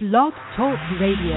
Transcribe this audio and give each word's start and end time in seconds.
Blog 0.00 0.32
Talk 0.56 0.78
Radio. 1.00 1.34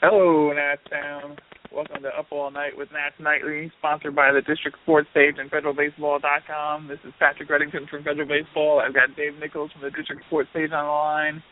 Hello, 0.00 0.50
Nats 0.54 0.80
Town. 0.90 1.36
Welcome 1.70 2.02
to 2.02 2.08
Up 2.08 2.28
All 2.30 2.50
Night 2.50 2.72
with 2.74 2.88
Nats 2.92 3.16
Nightly, 3.20 3.70
sponsored 3.76 4.16
by 4.16 4.32
the 4.32 4.40
District 4.40 4.74
Sports 4.84 5.06
Page 5.12 5.34
and 5.36 5.50
FederalBaseball.com. 5.50 6.88
This 6.88 6.96
is 7.04 7.12
Patrick 7.18 7.50
Reddington 7.50 7.90
from 7.90 8.04
Federal 8.04 8.26
Baseball. 8.26 8.80
I've 8.80 8.94
got 8.94 9.14
Dave 9.18 9.38
Nichols 9.38 9.70
from 9.72 9.82
the 9.82 9.90
District 9.90 10.24
Sports 10.28 10.48
Page 10.54 10.70
on 10.72 10.86
the 10.86 10.90
line. 10.90 11.42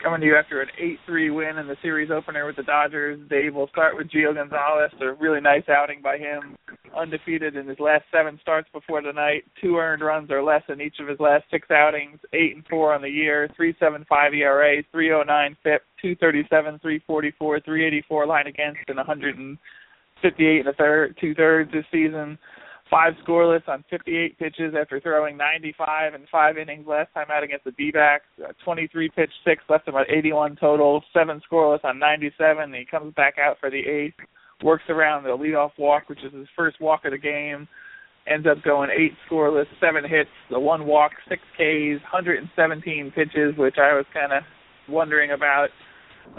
Coming 0.00 0.20
to 0.20 0.26
you 0.26 0.36
after 0.36 0.62
an 0.62 0.68
8-3 1.08 1.34
win 1.34 1.58
in 1.58 1.66
the 1.66 1.76
series 1.82 2.12
opener 2.12 2.46
with 2.46 2.54
the 2.54 2.62
Dodgers. 2.62 3.18
Dave, 3.28 3.52
will 3.52 3.66
start 3.74 3.96
with 3.96 4.06
Gio 4.06 4.32
Gonzalez. 4.32 4.92
A 5.00 5.12
really 5.14 5.40
nice 5.40 5.64
outing 5.68 6.02
by 6.02 6.18
him. 6.18 6.56
Undefeated 6.96 7.56
in 7.56 7.66
his 7.66 7.78
last 7.78 8.04
seven 8.10 8.38
starts 8.40 8.68
before 8.72 9.00
tonight. 9.00 9.44
Two 9.60 9.76
earned 9.76 10.02
runs 10.02 10.30
or 10.30 10.42
less 10.42 10.62
in 10.68 10.80
each 10.80 10.98
of 11.00 11.08
his 11.08 11.20
last 11.20 11.44
six 11.50 11.70
outings. 11.70 12.18
Eight 12.32 12.54
and 12.54 12.66
four 12.68 12.94
on 12.94 13.02
the 13.02 13.08
year. 13.08 13.48
3.75 13.58 14.34
ERA. 14.34 14.82
3.09 14.94 15.56
FIP. 15.62 15.82
237, 16.02 16.78
344, 16.78 17.60
384 17.60 18.26
line 18.26 18.46
against, 18.46 18.80
and 18.88 18.96
158 18.96 20.60
and 20.60 20.68
a 20.68 20.72
third, 20.74 21.16
two 21.20 21.34
thirds 21.34 21.72
this 21.72 21.84
season 21.90 22.38
five 22.90 23.14
scoreless 23.26 23.66
on 23.68 23.84
58 23.90 24.38
pitches 24.38 24.74
after 24.78 25.00
throwing 25.00 25.36
95 25.36 26.14
and 26.14 26.26
five 26.30 26.58
innings 26.58 26.86
last 26.86 27.12
time 27.14 27.26
out 27.32 27.42
against 27.42 27.64
the 27.64 27.72
D-backs. 27.72 28.24
Uh, 28.42 28.52
23 28.64 29.08
pitch 29.10 29.30
six, 29.44 29.62
left 29.68 29.88
about 29.88 30.10
81 30.10 30.56
total. 30.56 31.02
Seven 31.12 31.40
scoreless 31.50 31.84
on 31.84 31.98
97. 31.98 32.72
He 32.72 32.84
comes 32.84 33.14
back 33.14 33.34
out 33.38 33.58
for 33.60 33.70
the 33.70 33.80
eighth, 33.80 34.18
works 34.62 34.84
around 34.88 35.24
the 35.24 35.30
leadoff 35.30 35.72
walk, 35.78 36.08
which 36.08 36.24
is 36.24 36.32
his 36.32 36.48
first 36.56 36.80
walk 36.80 37.04
of 37.04 37.12
the 37.12 37.18
game. 37.18 37.68
Ends 38.26 38.46
up 38.50 38.62
going 38.64 38.90
eight 38.90 39.12
scoreless, 39.30 39.66
seven 39.80 40.02
hits, 40.02 40.30
the 40.50 40.58
one 40.58 40.86
walk, 40.86 41.12
six 41.28 41.40
Ks, 41.54 42.02
117 42.02 43.12
pitches, 43.14 43.56
which 43.56 43.76
I 43.78 43.94
was 43.94 44.04
kind 44.12 44.32
of 44.32 44.42
wondering 44.88 45.30
about. 45.30 45.68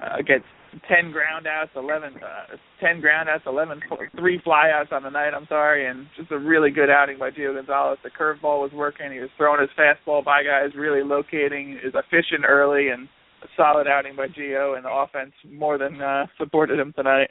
Uh, 0.01 0.17
gets 0.17 0.43
10 0.87 1.13
groundouts, 1.13 1.69
11, 1.75 2.15
uh, 2.15 2.55
10 2.79 3.01
groundouts, 3.01 3.45
11, 3.45 3.81
three 4.17 4.41
flyouts 4.45 4.91
on 4.91 5.03
the 5.03 5.09
night. 5.09 5.33
I'm 5.33 5.47
sorry, 5.47 5.87
and 5.87 6.07
just 6.17 6.31
a 6.31 6.37
really 6.37 6.71
good 6.71 6.89
outing 6.89 7.17
by 7.17 7.31
Gio 7.31 7.55
Gonzalez. 7.55 7.99
The 8.03 8.09
curveball 8.09 8.61
was 8.61 8.71
working. 8.73 9.11
He 9.11 9.19
was 9.19 9.29
throwing 9.37 9.61
his 9.61 9.69
fastball 9.77 10.23
by 10.23 10.43
guys, 10.43 10.75
really 10.75 11.03
locating, 11.03 11.79
is 11.83 11.93
efficient 11.95 12.45
early, 12.47 12.89
and 12.89 13.07
a 13.43 13.47
solid 13.55 13.87
outing 13.87 14.15
by 14.15 14.27
Gio. 14.27 14.75
And 14.75 14.85
the 14.85 14.91
offense 14.91 15.31
more 15.49 15.77
than 15.77 16.02
uh, 16.02 16.27
supported 16.37 16.79
him 16.79 16.93
tonight. 16.95 17.29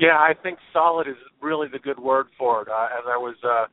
Yeah, 0.00 0.18
I 0.18 0.34
think 0.42 0.58
solid 0.72 1.06
is 1.06 1.16
really 1.40 1.68
the 1.72 1.78
good 1.78 1.98
word 1.98 2.26
for 2.36 2.62
it. 2.62 2.68
Uh, 2.68 2.88
as 2.98 3.04
I 3.06 3.16
was 3.16 3.36
uh, 3.44 3.66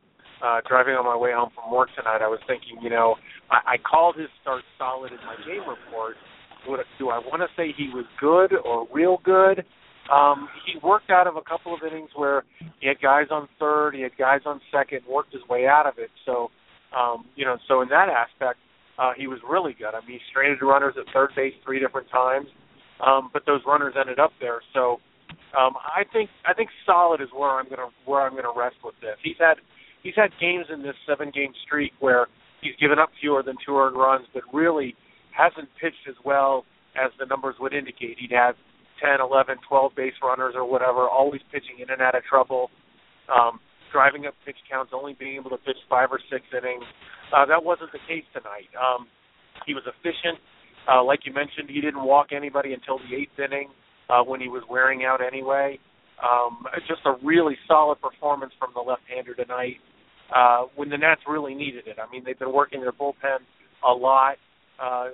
uh, 0.46 0.62
driving 0.68 0.94
on 0.94 1.06
my 1.06 1.18
way 1.18 1.32
home 1.34 1.50
from 1.56 1.74
work 1.74 1.90
tonight, 1.98 2.22
I 2.22 2.28
was 2.28 2.40
thinking, 2.48 2.78
you 2.82 2.90
know, 2.90 3.16
I, 3.50 3.74
I 3.74 3.78
called 3.78 4.16
his 4.18 4.30
start 4.42 4.64
solid 4.78 5.12
in 5.12 5.18
my 5.26 5.36
game 5.46 5.68
report 5.68 6.16
would, 6.68 6.80
do 7.00 7.10
I 7.10 7.18
want 7.20 7.42
to 7.42 7.48
say 7.56 7.74
he 7.76 7.90
was 7.94 8.06
good 8.20 8.54
or 8.66 8.88
real 8.94 9.20
good? 9.24 9.66
Um, 10.12 10.50
he 10.66 10.78
worked 10.86 11.10
out 11.10 11.28
of 11.28 11.36
a 11.36 11.42
couple 11.42 11.74
of 11.74 11.80
innings 11.90 12.10
where 12.16 12.44
he 12.80 12.88
had 12.88 13.02
guys 13.02 13.28
on 13.32 13.48
third, 13.60 13.96
he 13.96 14.02
had 14.02 14.18
guys 14.18 14.42
on 14.46 14.60
second, 14.72 15.02
worked 15.10 15.34
his 15.34 15.42
way 15.50 15.68
out 15.68 15.86
of 15.86 15.96
it. 15.98 16.10
So, 16.26 16.50
um, 16.96 17.26
you 17.36 17.46
know, 17.46 17.58
so 17.68 17.82
in 17.82 17.90
that 17.90 18.10
aspect, 18.10 18.60
uh, 19.00 19.12
he 19.16 19.28
was 19.28 19.40
really 19.48 19.74
good. 19.74 19.96
I 19.96 20.06
mean, 20.06 20.18
he 20.18 20.20
stranded 20.30 20.62
runners 20.62 20.96
at 20.98 21.12
third 21.14 21.32
base 21.36 21.54
three 21.64 21.80
different 21.80 22.10
times, 22.10 22.48
um, 23.06 23.30
but 23.32 23.44
those 23.46 23.62
runners 23.66 23.94
ended 24.00 24.20
up 24.20 24.32
there. 24.40 24.62
So, 24.74 24.98
um, 25.58 25.76
I 25.76 26.04
think 26.12 26.30
I 26.48 26.54
think 26.54 26.70
solid 26.86 27.22
is 27.22 27.28
where 27.36 27.52
I'm 27.52 27.68
gonna 27.70 27.92
where 28.06 28.22
I'm 28.22 28.36
gonna 28.36 28.56
rest 28.56 28.78
with 28.84 28.96
this. 29.02 29.20
He's 29.24 29.40
had 29.40 29.56
he's 30.04 30.16
had 30.16 30.32
games 30.40 30.68
in 30.72 30.82
this 30.82 30.96
seven 31.08 31.32
game 31.34 31.52
streak 31.66 31.92
where 32.00 32.28
he's 32.62 32.76
given 32.80 33.00
up 33.00 33.10
fewer 33.20 33.44
than 33.44 33.56
two 33.66 33.78
earned 33.78 33.98
runs, 33.98 34.28
but 34.34 34.44
really 34.54 34.96
hasn't 35.36 35.68
pitched 35.80 36.08
as 36.08 36.16
well 36.24 36.66
as 36.96 37.12
the 37.20 37.26
numbers 37.26 37.56
would 37.60 37.74
indicate. 37.74 38.18
He'd 38.20 38.36
have 38.36 38.56
10, 39.02 39.20
11, 39.20 39.58
12 39.68 39.92
base 39.96 40.14
runners 40.22 40.54
or 40.56 40.70
whatever, 40.70 41.08
always 41.08 41.42
pitching 41.52 41.80
in 41.80 41.90
and 41.90 42.02
out 42.02 42.16
of 42.16 42.24
trouble, 42.24 42.70
um, 43.34 43.60
driving 43.92 44.28
up 44.28 44.36
pitch 44.46 44.60
counts, 44.70 44.92
only 44.94 45.16
being 45.18 45.36
able 45.36 45.50
to 45.50 45.58
pitch 45.58 45.80
five 45.90 46.10
or 46.12 46.20
six 46.30 46.46
innings. 46.52 46.84
Uh, 47.36 47.46
that 47.46 47.64
wasn't 47.64 47.92
the 47.92 48.04
case 48.08 48.28
tonight. 48.32 48.70
Um, 48.76 49.08
he 49.66 49.74
was 49.74 49.84
efficient. 49.88 50.38
Uh, 50.88 51.04
like 51.04 51.26
you 51.26 51.34
mentioned, 51.34 51.70
he 51.70 51.82
didn't 51.82 52.04
walk 52.04 52.28
anybody 52.32 52.74
until 52.74 53.00
the 53.00 53.16
eighth 53.16 53.38
inning 53.40 53.70
uh, 54.12 54.24
when 54.24 54.42
he 54.42 54.50
was 54.50 54.64
wearing 54.70 55.06
out 55.06 55.20
anyway. 55.26 55.80
Um, 56.22 56.66
just 56.88 57.02
a 57.06 57.16
really 57.24 57.56
solid 57.68 58.00
performance 58.02 58.54
from 58.60 58.72
the 58.76 58.82
left-hander 58.82 59.34
tonight 59.34 59.78
uh, 60.36 60.66
when 60.76 60.90
the 60.90 60.98
Nats 60.98 61.22
really 61.28 61.56
needed 61.56 61.88
it. 61.88 61.98
I 61.98 62.12
mean, 62.12 62.24
they've 62.26 62.38
been 62.38 62.54
working 62.54 62.82
their 62.82 62.92
bullpen 62.92 63.40
a 63.88 63.92
lot. 63.92 64.36
Uh, 64.80 65.08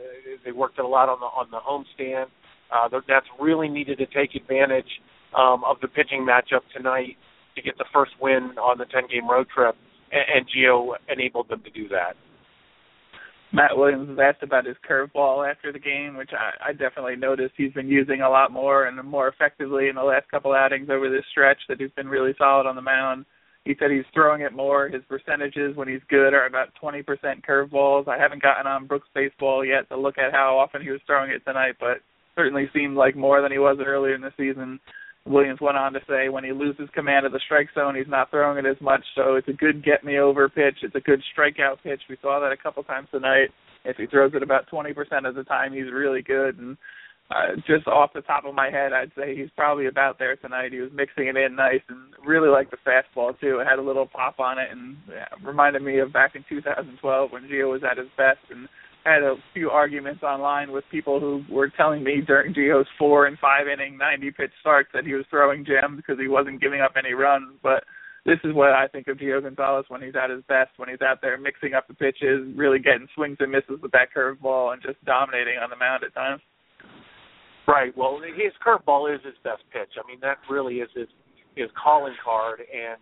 they 0.44 0.52
worked 0.52 0.80
it 0.80 0.86
a 0.86 0.88
lot 0.88 1.10
on 1.10 1.20
the 1.20 1.26
on 1.26 1.48
the 1.52 1.60
homestand. 1.60 2.26
Uh, 2.72 2.90
that's 3.08 3.26
really 3.40 3.70
needed 3.70 3.98
to 3.98 4.06
take 4.08 4.36
advantage 4.36 4.90
um, 5.38 5.64
of 5.66 5.78
the 5.82 5.88
pitching 5.88 6.26
matchup 6.28 6.62
tonight 6.76 7.16
to 7.56 7.62
get 7.62 7.78
the 7.78 7.86
first 7.94 8.12
win 8.22 8.52
on 8.62 8.78
the 8.78 8.86
10 8.86 9.04
game 9.12 9.30
road 9.30 9.48
trip, 9.54 9.76
and, 10.12 10.22
and 10.36 10.46
Gio 10.48 10.96
enabled 11.10 11.50
them 11.50 11.64
to 11.64 11.70
do 11.70 11.88
that. 11.90 12.16
Matt 13.54 13.78
Williams 13.78 14.10
was 14.10 14.20
asked 14.20 14.44
about 14.44 14.66
his 14.66 14.76
curveball 14.88 15.50
after 15.50 15.72
the 15.72 15.80
game, 15.80 16.18
which 16.18 16.32
I, 16.34 16.70
I 16.70 16.72
definitely 16.74 17.16
noticed 17.16 17.54
he's 17.56 17.74
been 17.74 17.88
using 17.88 18.22
a 18.22 18.30
lot 18.30 18.52
more 18.52 18.86
and 18.86 19.02
more 19.08 19.30
effectively 19.30 19.88
in 19.88 19.96
the 19.96 20.04
last 20.04 20.30
couple 20.30 20.54
outings 20.54 20.90
over 20.90 21.10
this 21.10 21.24
stretch. 21.32 21.60
That 21.70 21.80
he's 21.80 21.92
been 21.92 22.10
really 22.10 22.34
solid 22.38 22.68
on 22.68 22.76
the 22.76 22.82
mound. 22.82 23.26
He 23.64 23.76
said 23.80 23.92
he's 23.92 24.06
throwing 24.14 24.42
it 24.42 24.54
more. 24.54 24.88
His 24.88 25.04
percentages 25.10 25.76
when 25.76 25.88
he's 25.88 26.02
good 26.10 26.34
are 26.34 26.46
about 26.46 26.70
20% 26.82 27.04
curveballs. 27.46 28.08
I 28.08 28.18
haven't 28.18 28.42
gotten 28.42 28.66
on 28.66 28.88
Brooks 28.88 29.10
baseball 29.14 29.66
yet 29.66 29.90
to 29.90 29.98
look 29.98 30.18
at 30.18 30.32
how 30.32 30.58
often 30.58 30.82
he 30.82 30.90
was 30.90 31.02
throwing 31.06 31.32
it 31.32 31.44
tonight, 31.46 31.76
but 31.80 31.98
certainly 32.36 32.70
seemed 32.74 32.96
like 32.96 33.16
more 33.16 33.42
than 33.42 33.52
he 33.52 33.60
was 33.60 33.78
earlier 33.86 34.16
in 34.16 34.22
the 34.22 34.32
season. 34.38 34.80
Williams 35.28 35.60
went 35.62 35.78
on 35.78 35.94
to 35.94 36.00
say 36.08 36.30
when 36.30 36.44
he 36.44 36.52
loses 36.52 36.90
command 36.94 37.26
of 37.26 37.32
the 37.32 37.42
strike 37.46 37.70
zone, 37.76 37.96
he's 37.96 38.08
not 38.08 38.32
throwing 38.32 38.58
it 38.58 38.70
as 38.70 38.80
much. 38.82 39.04
So 39.16 39.36
it's 39.36 39.48
a 39.48 39.54
good 39.54 39.84
get 39.84 40.04
me 40.04 40.20
over 40.20 40.50
pitch. 40.50 40.78
It's 40.82 40.96
a 40.96 41.00
good 41.00 41.22
strikeout 41.36 41.84
pitch. 41.84 42.02
We 42.10 42.18
saw 42.22 42.40
that 42.40 42.52
a 42.52 42.58
couple 42.58 42.84
times 42.84 43.08
tonight. 43.12 43.50
If 43.86 43.98
he 43.98 44.06
throws 44.08 44.34
it 44.36 44.44
about 44.44 44.70
20% 44.70 44.92
of 45.28 45.36
the 45.36 45.44
time, 45.44 45.74
he's 45.74 45.92
really 45.92 46.22
good. 46.22 46.58
And 46.58 46.78
uh, 47.30 47.56
just 47.68 47.88
off 47.88 48.14
the 48.14 48.22
top 48.22 48.46
of 48.46 48.56
my 48.56 48.70
head, 48.70 48.94
I'd 48.94 49.12
say 49.18 49.36
he's 49.36 49.50
probably 49.56 49.88
about 49.88 50.18
there 50.18 50.36
tonight. 50.38 50.72
He 50.72 50.80
was 50.80 50.92
mixing 50.94 51.28
it 51.28 51.36
in 51.36 51.56
nice 51.56 51.82
and 51.90 52.14
really 52.26 52.50
liked 52.50 52.72
the 52.72 52.78
fastball 52.78 53.38
too. 53.40 53.60
It 53.60 53.68
had 53.68 53.80
a 53.80 53.84
little 53.84 54.08
pop 54.08 54.40
on 54.40 54.58
it 54.60 54.70
and 54.72 54.96
yeah, 55.10 55.28
reminded 55.44 55.82
me 55.82 56.00
of 56.00 56.14
back 56.14 56.36
in 56.36 56.46
2012 56.48 57.32
when 57.32 57.44
Gio 57.44 57.72
was 57.72 57.82
at 57.90 57.98
his 57.98 58.08
best 58.18 58.40
and 58.50 58.70
had 59.08 59.24
a 59.24 59.36
few 59.54 59.70
arguments 59.70 60.24
online 60.24 60.72
with 60.72 60.84
people 60.92 61.20
who 61.20 61.44
were 61.50 61.70
telling 61.70 62.04
me 62.04 62.22
during 62.26 62.54
Gio's 62.54 62.88
four 63.00 63.26
and 63.26 63.40
five 63.40 63.68
inning 63.68 63.98
90 63.98 64.32
pitch 64.32 64.52
starts 64.60 64.90
that 64.94 65.06
he 65.06 65.14
was 65.14 65.26
throwing 65.30 65.66
gems 65.66 65.98
because 65.98 66.20
he 66.20 66.28
wasn't 66.28 66.62
giving 66.62 66.82
up 66.82 66.94
any 66.98 67.14
runs. 67.14 67.56
But 67.64 67.84
this 68.26 68.40
is 68.44 68.54
what 68.54 68.74
I 68.74 68.88
think 68.88 69.08
of 69.08 69.18
Gio 69.18 69.42
Gonzalez 69.42 69.86
when 69.88 70.02
he's 70.02 70.16
at 70.22 70.30
his 70.30 70.44
best, 70.50 70.72
when 70.76 70.90
he's 70.90 71.02
out 71.02 71.22
there 71.22 71.38
mixing 71.38 71.74
up 71.74 71.88
the 71.88 71.94
pitches, 71.94 72.44
really 72.56 72.80
getting 72.80 73.08
swings 73.16 73.38
and 73.40 73.52
misses 73.52 73.80
with 73.82 73.92
that 73.92 74.10
curveball 74.16 74.74
and 74.74 74.82
just 74.82 75.04
dominating 75.06 75.56
on 75.64 75.70
the 75.70 75.78
mound 75.78 76.04
at 76.04 76.14
times. 76.14 76.42
Right. 77.68 77.96
Well, 77.96 78.20
his 78.20 78.52
curveball 78.60 79.14
is 79.14 79.24
his 79.24 79.36
best 79.44 79.64
pitch. 79.72 79.96
I 79.96 80.08
mean, 80.08 80.20
that 80.22 80.38
really 80.50 80.76
is 80.84 80.90
his 80.96 81.08
his 81.56 81.68
calling 81.82 82.16
card. 82.24 82.60
And 82.62 83.00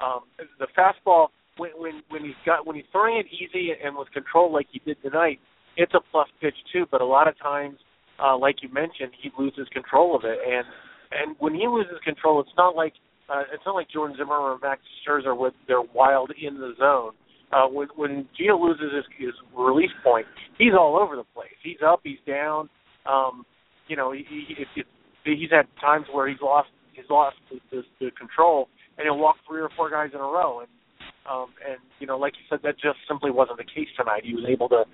um, 0.00 0.20
the 0.58 0.68
fastball, 0.76 1.28
when 1.56 1.70
when 1.76 2.02
when 2.08 2.24
he's 2.24 2.38
got 2.44 2.66
when 2.66 2.76
he's 2.76 2.84
throwing 2.92 3.18
it 3.18 3.26
easy 3.32 3.72
and 3.82 3.96
with 3.96 4.10
control 4.12 4.52
like 4.52 4.66
he 4.70 4.80
did 4.84 5.00
tonight, 5.02 5.38
it's 5.76 5.92
a 5.94 6.00
plus 6.10 6.28
pitch 6.40 6.56
too. 6.72 6.86
But 6.90 7.00
a 7.00 7.06
lot 7.06 7.28
of 7.28 7.38
times, 7.38 7.78
uh, 8.22 8.36
like 8.36 8.56
you 8.62 8.68
mentioned, 8.72 9.12
he 9.20 9.30
loses 9.38 9.68
control 9.72 10.16
of 10.16 10.24
it. 10.24 10.38
And 10.46 10.64
and 11.12 11.36
when 11.38 11.54
he 11.54 11.66
loses 11.68 11.96
control, 12.04 12.40
it's 12.40 12.56
not 12.56 12.76
like 12.76 12.94
uh, 13.28 13.42
it's 13.52 13.62
not 13.66 13.74
like 13.74 13.88
Jordan 13.90 14.16
Zimmermann 14.16 14.52
or 14.52 14.58
Max 14.62 14.82
Scherzer 15.06 15.36
with 15.36 15.54
their 15.66 15.82
wild 15.82 16.32
in 16.40 16.58
the 16.58 16.74
zone. 16.78 17.12
Uh, 17.52 17.66
when 17.68 17.88
when 17.96 18.28
Gio 18.38 18.60
loses 18.60 18.92
his, 18.94 19.04
his 19.18 19.34
release 19.56 19.94
point, 20.02 20.26
he's 20.58 20.72
all 20.78 20.98
over 20.98 21.16
the 21.16 21.24
place. 21.34 21.54
He's 21.62 21.78
up, 21.86 22.00
he's 22.02 22.18
down. 22.26 22.68
Um, 23.06 23.44
you 23.86 23.96
know, 23.96 24.10
he, 24.10 24.24
he, 24.28 24.54
it, 24.80 24.86
he's 25.24 25.50
had 25.50 25.66
times 25.80 26.06
where 26.12 26.28
he's 26.28 26.40
lost 26.42 26.68
he's 26.92 27.04
lost 27.10 27.36
the, 27.50 27.60
the, 27.70 27.82
the 28.00 28.10
control, 28.18 28.68
and 28.98 29.04
he'll 29.04 29.18
walk 29.18 29.36
three 29.46 29.60
or 29.60 29.70
four 29.76 29.90
guys 29.90 30.10
in 30.12 30.18
a 30.18 30.22
row, 30.22 30.60
and 30.60 30.68
um, 31.30 31.48
and 31.66 31.78
you 31.98 32.06
know, 32.06 32.18
like 32.18 32.34
you 32.34 32.44
said, 32.48 32.60
that 32.62 32.74
just 32.78 32.98
simply 33.08 33.30
wasn't 33.30 33.58
the 33.58 33.64
case 33.64 33.88
tonight. 33.96 34.22
He 34.24 34.34
was 34.34 34.44
able 34.48 34.68
to 34.70 34.84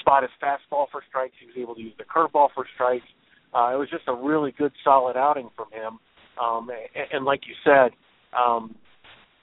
spot 0.00 0.22
his 0.22 0.30
fastball 0.42 0.86
for 0.90 1.02
strikes. 1.08 1.34
He 1.40 1.46
was 1.46 1.56
able 1.58 1.74
to 1.74 1.80
use 1.80 1.94
the 1.98 2.04
curveball 2.04 2.48
for 2.54 2.64
strikes. 2.74 3.06
Uh, 3.54 3.72
it 3.74 3.78
was 3.78 3.88
just 3.90 4.04
a 4.06 4.14
really 4.14 4.52
good, 4.56 4.72
solid 4.84 5.16
outing 5.16 5.50
from 5.56 5.66
him. 5.72 5.98
Um, 6.40 6.70
and, 6.70 7.06
and 7.12 7.24
like 7.24 7.40
you 7.46 7.54
said, 7.64 7.90
um, 8.38 8.74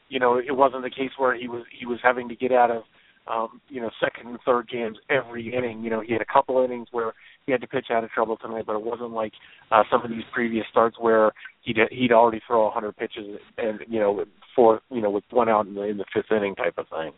you 0.09 0.19
know, 0.19 0.37
it 0.37 0.55
wasn't 0.55 0.83
the 0.83 0.89
case 0.89 1.11
where 1.17 1.35
he 1.35 1.47
was 1.47 1.63
he 1.77 1.85
was 1.85 1.99
having 2.01 2.29
to 2.29 2.35
get 2.35 2.51
out 2.51 2.71
of 2.71 2.83
um, 3.27 3.61
you 3.69 3.81
know, 3.81 3.89
second 3.99 4.29
and 4.29 4.39
third 4.45 4.69
games 4.69 4.97
every 5.09 5.53
inning. 5.53 5.83
You 5.83 5.89
know, 5.89 6.01
he 6.01 6.13
had 6.13 6.21
a 6.21 6.33
couple 6.33 6.63
innings 6.63 6.87
where 6.91 7.13
he 7.47 7.53
had 7.53 7.61
to 7.61 7.67
pitch 7.67 7.87
out 7.89 8.03
of 8.03 8.11
trouble 8.11 8.37
tonight, 8.37 8.65
but 8.67 8.75
it 8.75 8.83
wasn't 8.83 9.11
like 9.11 9.31
uh, 9.71 9.81
some 9.89 10.03
of 10.03 10.11
these 10.11 10.23
previous 10.33 10.65
starts 10.69 10.97
where 10.99 11.31
he'd 11.63 11.77
he'd 11.89 12.11
already 12.11 12.41
throw 12.45 12.65
100 12.65 12.95
pitches 12.95 13.39
and 13.57 13.79
you 13.87 13.99
know, 13.99 14.25
for 14.55 14.81
you 14.91 15.01
know, 15.01 15.09
with 15.09 15.23
one 15.31 15.49
out 15.49 15.65
in 15.65 15.73
the 15.73 15.83
in 15.83 15.97
the 15.97 16.05
fifth 16.13 16.31
inning 16.31 16.55
type 16.55 16.77
of 16.77 16.85
thing. 16.89 17.13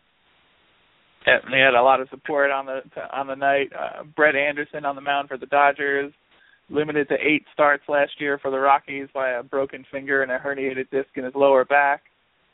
And 1.25 1.51
they 1.51 1.59
had 1.59 1.73
a 1.73 1.81
lot 1.81 1.99
of 1.99 2.09
support 2.09 2.51
on 2.51 2.67
the 2.67 2.81
on 3.11 3.27
the 3.27 3.35
night. 3.35 3.71
Uh, 3.77 4.03
Brett 4.15 4.35
Anderson 4.35 4.85
on 4.85 4.95
the 4.95 5.01
mound 5.01 5.27
for 5.29 5.37
the 5.37 5.47
Dodgers, 5.47 6.13
limited 6.69 7.09
to 7.09 7.15
eight 7.15 7.43
starts 7.51 7.83
last 7.89 8.11
year 8.19 8.37
for 8.37 8.51
the 8.51 8.59
Rockies 8.59 9.07
by 9.13 9.31
a 9.31 9.43
broken 9.43 9.83
finger 9.91 10.21
and 10.21 10.31
a 10.31 10.37
herniated 10.37 10.91
disc 10.91 11.09
in 11.15 11.23
his 11.23 11.33
lower 11.35 11.65
back. 11.65 12.03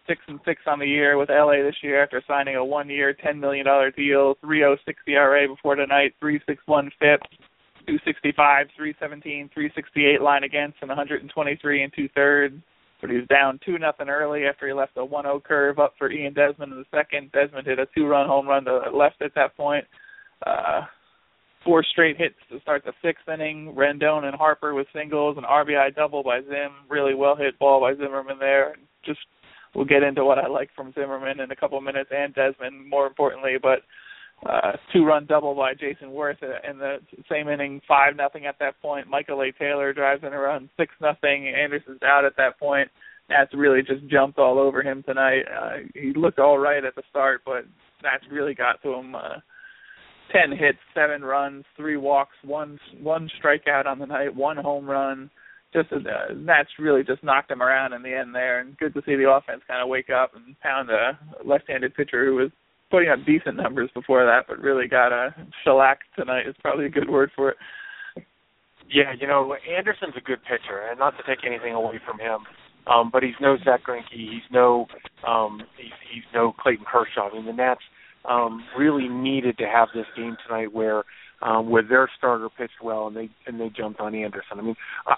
Six 0.07 0.21
and 0.27 0.39
six 0.45 0.61
on 0.67 0.79
the 0.79 0.85
year 0.85 1.17
with 1.17 1.29
LA 1.29 1.63
this 1.63 1.75
year 1.81 2.01
after 2.01 2.21
signing 2.27 2.55
a 2.55 2.63
one-year, 2.63 3.15
ten 3.21 3.39
million 3.39 3.65
dollar 3.65 3.91
deal. 3.91 4.35
3.06 4.45 4.77
ERA 5.07 5.47
before 5.47 5.75
tonight. 5.75 6.13
3.61 6.23 6.89
FIP. 6.99 7.21
265, 7.85 8.67
317, 8.75 9.49
368 9.53 10.21
line 10.21 10.43
against, 10.43 10.77
and 10.81 10.89
123 10.89 11.83
and 11.83 11.93
two 11.95 12.09
thirds. 12.15 12.55
But 13.01 13.09
he 13.09 13.17
was 13.17 13.27
down 13.27 13.59
two 13.65 13.77
nothing 13.77 14.09
early 14.09 14.45
after 14.45 14.67
he 14.67 14.73
left 14.73 14.97
a 14.97 15.05
1-0 15.05 15.43
curve 15.43 15.79
up 15.79 15.93
for 15.97 16.11
Ian 16.11 16.33
Desmond 16.33 16.71
in 16.71 16.79
the 16.79 16.97
second. 16.97 17.31
Desmond 17.31 17.67
hit 17.67 17.79
a 17.79 17.87
two-run 17.95 18.27
home 18.27 18.47
run 18.47 18.65
to 18.65 18.89
left 18.93 19.21
at 19.21 19.35
that 19.35 19.55
point. 19.55 19.85
Uh, 20.45 20.81
four 21.63 21.83
straight 21.83 22.17
hits 22.17 22.35
to 22.49 22.59
start 22.61 22.83
the 22.85 22.93
sixth 23.03 23.27
inning. 23.27 23.73
Rendon 23.75 24.23
and 24.23 24.35
Harper 24.35 24.73
with 24.73 24.87
singles, 24.93 25.37
an 25.37 25.43
RBI 25.43 25.95
double 25.95 26.23
by 26.23 26.41
Zim. 26.41 26.71
Really 26.89 27.15
well 27.15 27.35
hit 27.35 27.59
ball 27.59 27.81
by 27.81 27.95
Zimmerman 27.95 28.39
there. 28.39 28.75
Just 29.03 29.19
we'll 29.73 29.85
get 29.85 30.03
into 30.03 30.23
what 30.23 30.37
I 30.37 30.47
like 30.47 30.69
from 30.75 30.93
Zimmerman 30.93 31.41
in 31.41 31.51
a 31.51 31.55
couple 31.55 31.79
minutes 31.81 32.11
and 32.15 32.33
Desmond 32.33 32.89
more 32.89 33.07
importantly, 33.07 33.55
but 33.61 33.79
uh, 34.45 34.73
two-run 34.91 35.25
double 35.25 35.55
by 35.55 35.73
Jayson 35.73 36.09
Werth 36.09 36.41
in 36.41 36.77
the 36.77 36.97
same 37.29 37.47
inning, 37.47 37.81
five 37.87 38.15
nothing 38.15 38.45
at 38.45 38.59
that 38.59 38.81
point. 38.81 39.09
Michael 39.09 39.41
A. 39.41 39.51
Taylor 39.51 39.93
drives 39.93 40.23
in 40.23 40.33
a 40.33 40.39
run, 40.39 40.69
six 40.77 40.93
nothing. 41.01 41.47
Anderson's 41.47 42.03
out 42.03 42.25
at 42.25 42.37
that 42.37 42.59
point. 42.59 42.89
Nats 43.29 43.51
really 43.55 43.81
just 43.81 44.05
jumped 44.07 44.37
all 44.37 44.59
over 44.59 44.83
him 44.83 45.03
tonight. 45.03 45.43
Uh, 45.49 45.77
he 45.95 46.13
looked 46.15 46.39
all 46.39 46.59
right 46.59 46.83
at 46.83 46.95
the 46.95 47.03
start, 47.09 47.41
but 47.43 47.65
Nats 48.03 48.25
really 48.31 48.53
got 48.53 48.81
to 48.83 48.93
him. 48.93 49.15
Uh, 49.15 49.39
Ten 50.31 50.51
hits, 50.51 50.79
seven 50.95 51.23
runs, 51.23 51.63
three 51.77 51.97
walks, 51.97 52.35
one 52.43 52.79
one 52.99 53.29
strikeout 53.39 53.85
on 53.85 53.99
the 53.99 54.07
night, 54.07 54.35
one 54.35 54.57
home 54.57 54.89
run. 54.89 55.29
Just 55.71 55.93
uh, 55.93 56.33
Nats 56.33 56.69
really 56.79 57.03
just 57.03 57.23
knocked 57.23 57.51
him 57.51 57.61
around 57.61 57.93
in 57.93 58.01
the 58.01 58.11
end 58.11 58.33
there, 58.33 58.59
and 58.59 58.75
good 58.77 58.93
to 58.95 59.03
see 59.05 59.15
the 59.15 59.29
offense 59.29 59.61
kind 59.67 59.83
of 59.83 59.87
wake 59.87 60.09
up 60.09 60.31
and 60.35 60.59
pound 60.61 60.89
a 60.89 61.19
left-handed 61.45 61.93
pitcher 61.93 62.25
who 62.25 62.35
was 62.35 62.49
putting 62.95 63.09
up 63.09 63.19
decent 63.25 63.57
numbers 63.57 63.89
before 63.93 64.23
that, 64.23 64.45
but 64.47 64.57
really 64.57 64.87
got 64.87 65.11
a 65.11 65.35
shellac 65.63 65.99
tonight 66.17 66.47
is 66.47 66.55
probably 66.61 66.85
a 66.85 66.89
good 66.89 67.09
word 67.09 67.29
for 67.35 67.49
it. 67.49 67.57
Yeah, 68.89 69.11
you 69.19 69.27
know, 69.27 69.53
Anderson's 69.69 70.13
a 70.15 70.21
good 70.21 70.39
pitcher, 70.43 70.79
and 70.89 70.97
not 70.97 71.13
to 71.17 71.23
take 71.27 71.45
anything 71.45 71.73
away 71.73 71.99
from 72.07 72.19
him, 72.19 72.45
um, 72.87 73.09
but 73.11 73.21
he's 73.21 73.33
no 73.41 73.57
Zack 73.65 73.81
Greinke, 73.83 74.03
he's 74.11 74.47
no 74.49 74.85
um, 75.27 75.63
he's, 75.75 75.91
he's 76.13 76.23
no 76.33 76.53
Clayton 76.57 76.85
Kershaw. 76.89 77.29
I 77.29 77.33
mean, 77.33 77.45
the 77.47 77.51
Nats 77.51 77.81
um, 78.29 78.63
really 78.77 79.09
needed 79.09 79.57
to 79.57 79.65
have 79.65 79.89
this 79.93 80.05
game 80.15 80.37
tonight 80.47 80.71
where 80.71 81.03
um, 81.41 81.69
where 81.69 81.83
their 81.83 82.09
starter 82.17 82.47
pitched 82.47 82.81
well 82.81 83.07
and 83.07 83.17
they 83.17 83.29
and 83.45 83.59
they 83.59 83.69
jumped 83.75 83.99
on 83.99 84.15
Anderson. 84.15 84.57
I 84.57 84.61
mean, 84.61 84.75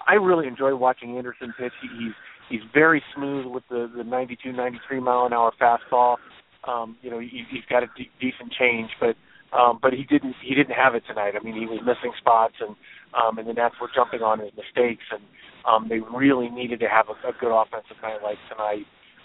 I 0.08 0.14
really 0.14 0.48
enjoy 0.48 0.74
watching 0.74 1.16
Anderson 1.16 1.54
pitch. 1.56 1.72
He, 1.80 1.88
he's 2.02 2.14
he's 2.48 2.70
very 2.74 3.04
smooth 3.14 3.46
with 3.46 3.62
the 3.70 3.88
the 3.96 4.02
92, 4.02 4.50
93 4.50 4.98
mile 4.98 5.26
an 5.26 5.32
hour 5.32 5.52
fastball. 5.60 6.16
Um, 6.68 6.96
you 7.02 7.10
know, 7.10 7.18
he, 7.18 7.44
he's 7.50 7.64
got 7.70 7.82
a 7.82 7.86
de- 7.96 8.10
decent 8.20 8.52
change, 8.52 8.90
but 9.00 9.16
um, 9.56 9.78
but 9.80 9.94
he 9.94 10.04
didn't 10.04 10.34
he 10.44 10.54
didn't 10.54 10.74
have 10.74 10.94
it 10.94 11.04
tonight. 11.08 11.32
I 11.38 11.42
mean, 11.42 11.54
he 11.54 11.66
was 11.66 11.80
missing 11.80 12.12
spots, 12.18 12.54
and 12.60 12.76
um, 13.16 13.38
and 13.38 13.48
the 13.48 13.54
Nats 13.54 13.76
were 13.80 13.88
jumping 13.94 14.20
on 14.20 14.40
his 14.40 14.50
mistakes, 14.56 15.04
and 15.10 15.22
um, 15.66 15.88
they 15.88 16.00
really 16.00 16.50
needed 16.50 16.80
to 16.80 16.88
have 16.88 17.06
a, 17.08 17.28
a 17.28 17.32
good 17.40 17.54
offensive 17.54 17.96
night 18.02 18.20
like 18.22 18.36
tonight. 18.50 18.84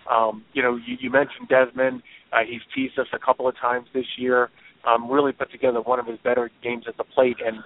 Um, 0.10 0.44
you 0.54 0.62
know, 0.62 0.75
you, 0.75 0.98
you 1.00 1.10
mentioned 1.10 1.50
Desmond. 1.50 2.01
Uh, 2.31 2.48
he's 2.48 2.62
teased 2.74 2.98
us 3.00 3.07
a 3.13 3.19
couple 3.19 3.48
of 3.48 3.56
times 3.57 3.88
this 3.94 4.06
year. 4.18 4.50
Um, 4.88 5.10
really 5.10 5.31
put 5.31 5.51
together 5.51 5.81
one 5.81 6.00
of 6.00 6.07
his 6.07 6.19
better 6.24 6.51
games 6.62 6.86
at 6.88 6.98
the 6.98 7.04
plate, 7.04 7.38
and 7.45 7.57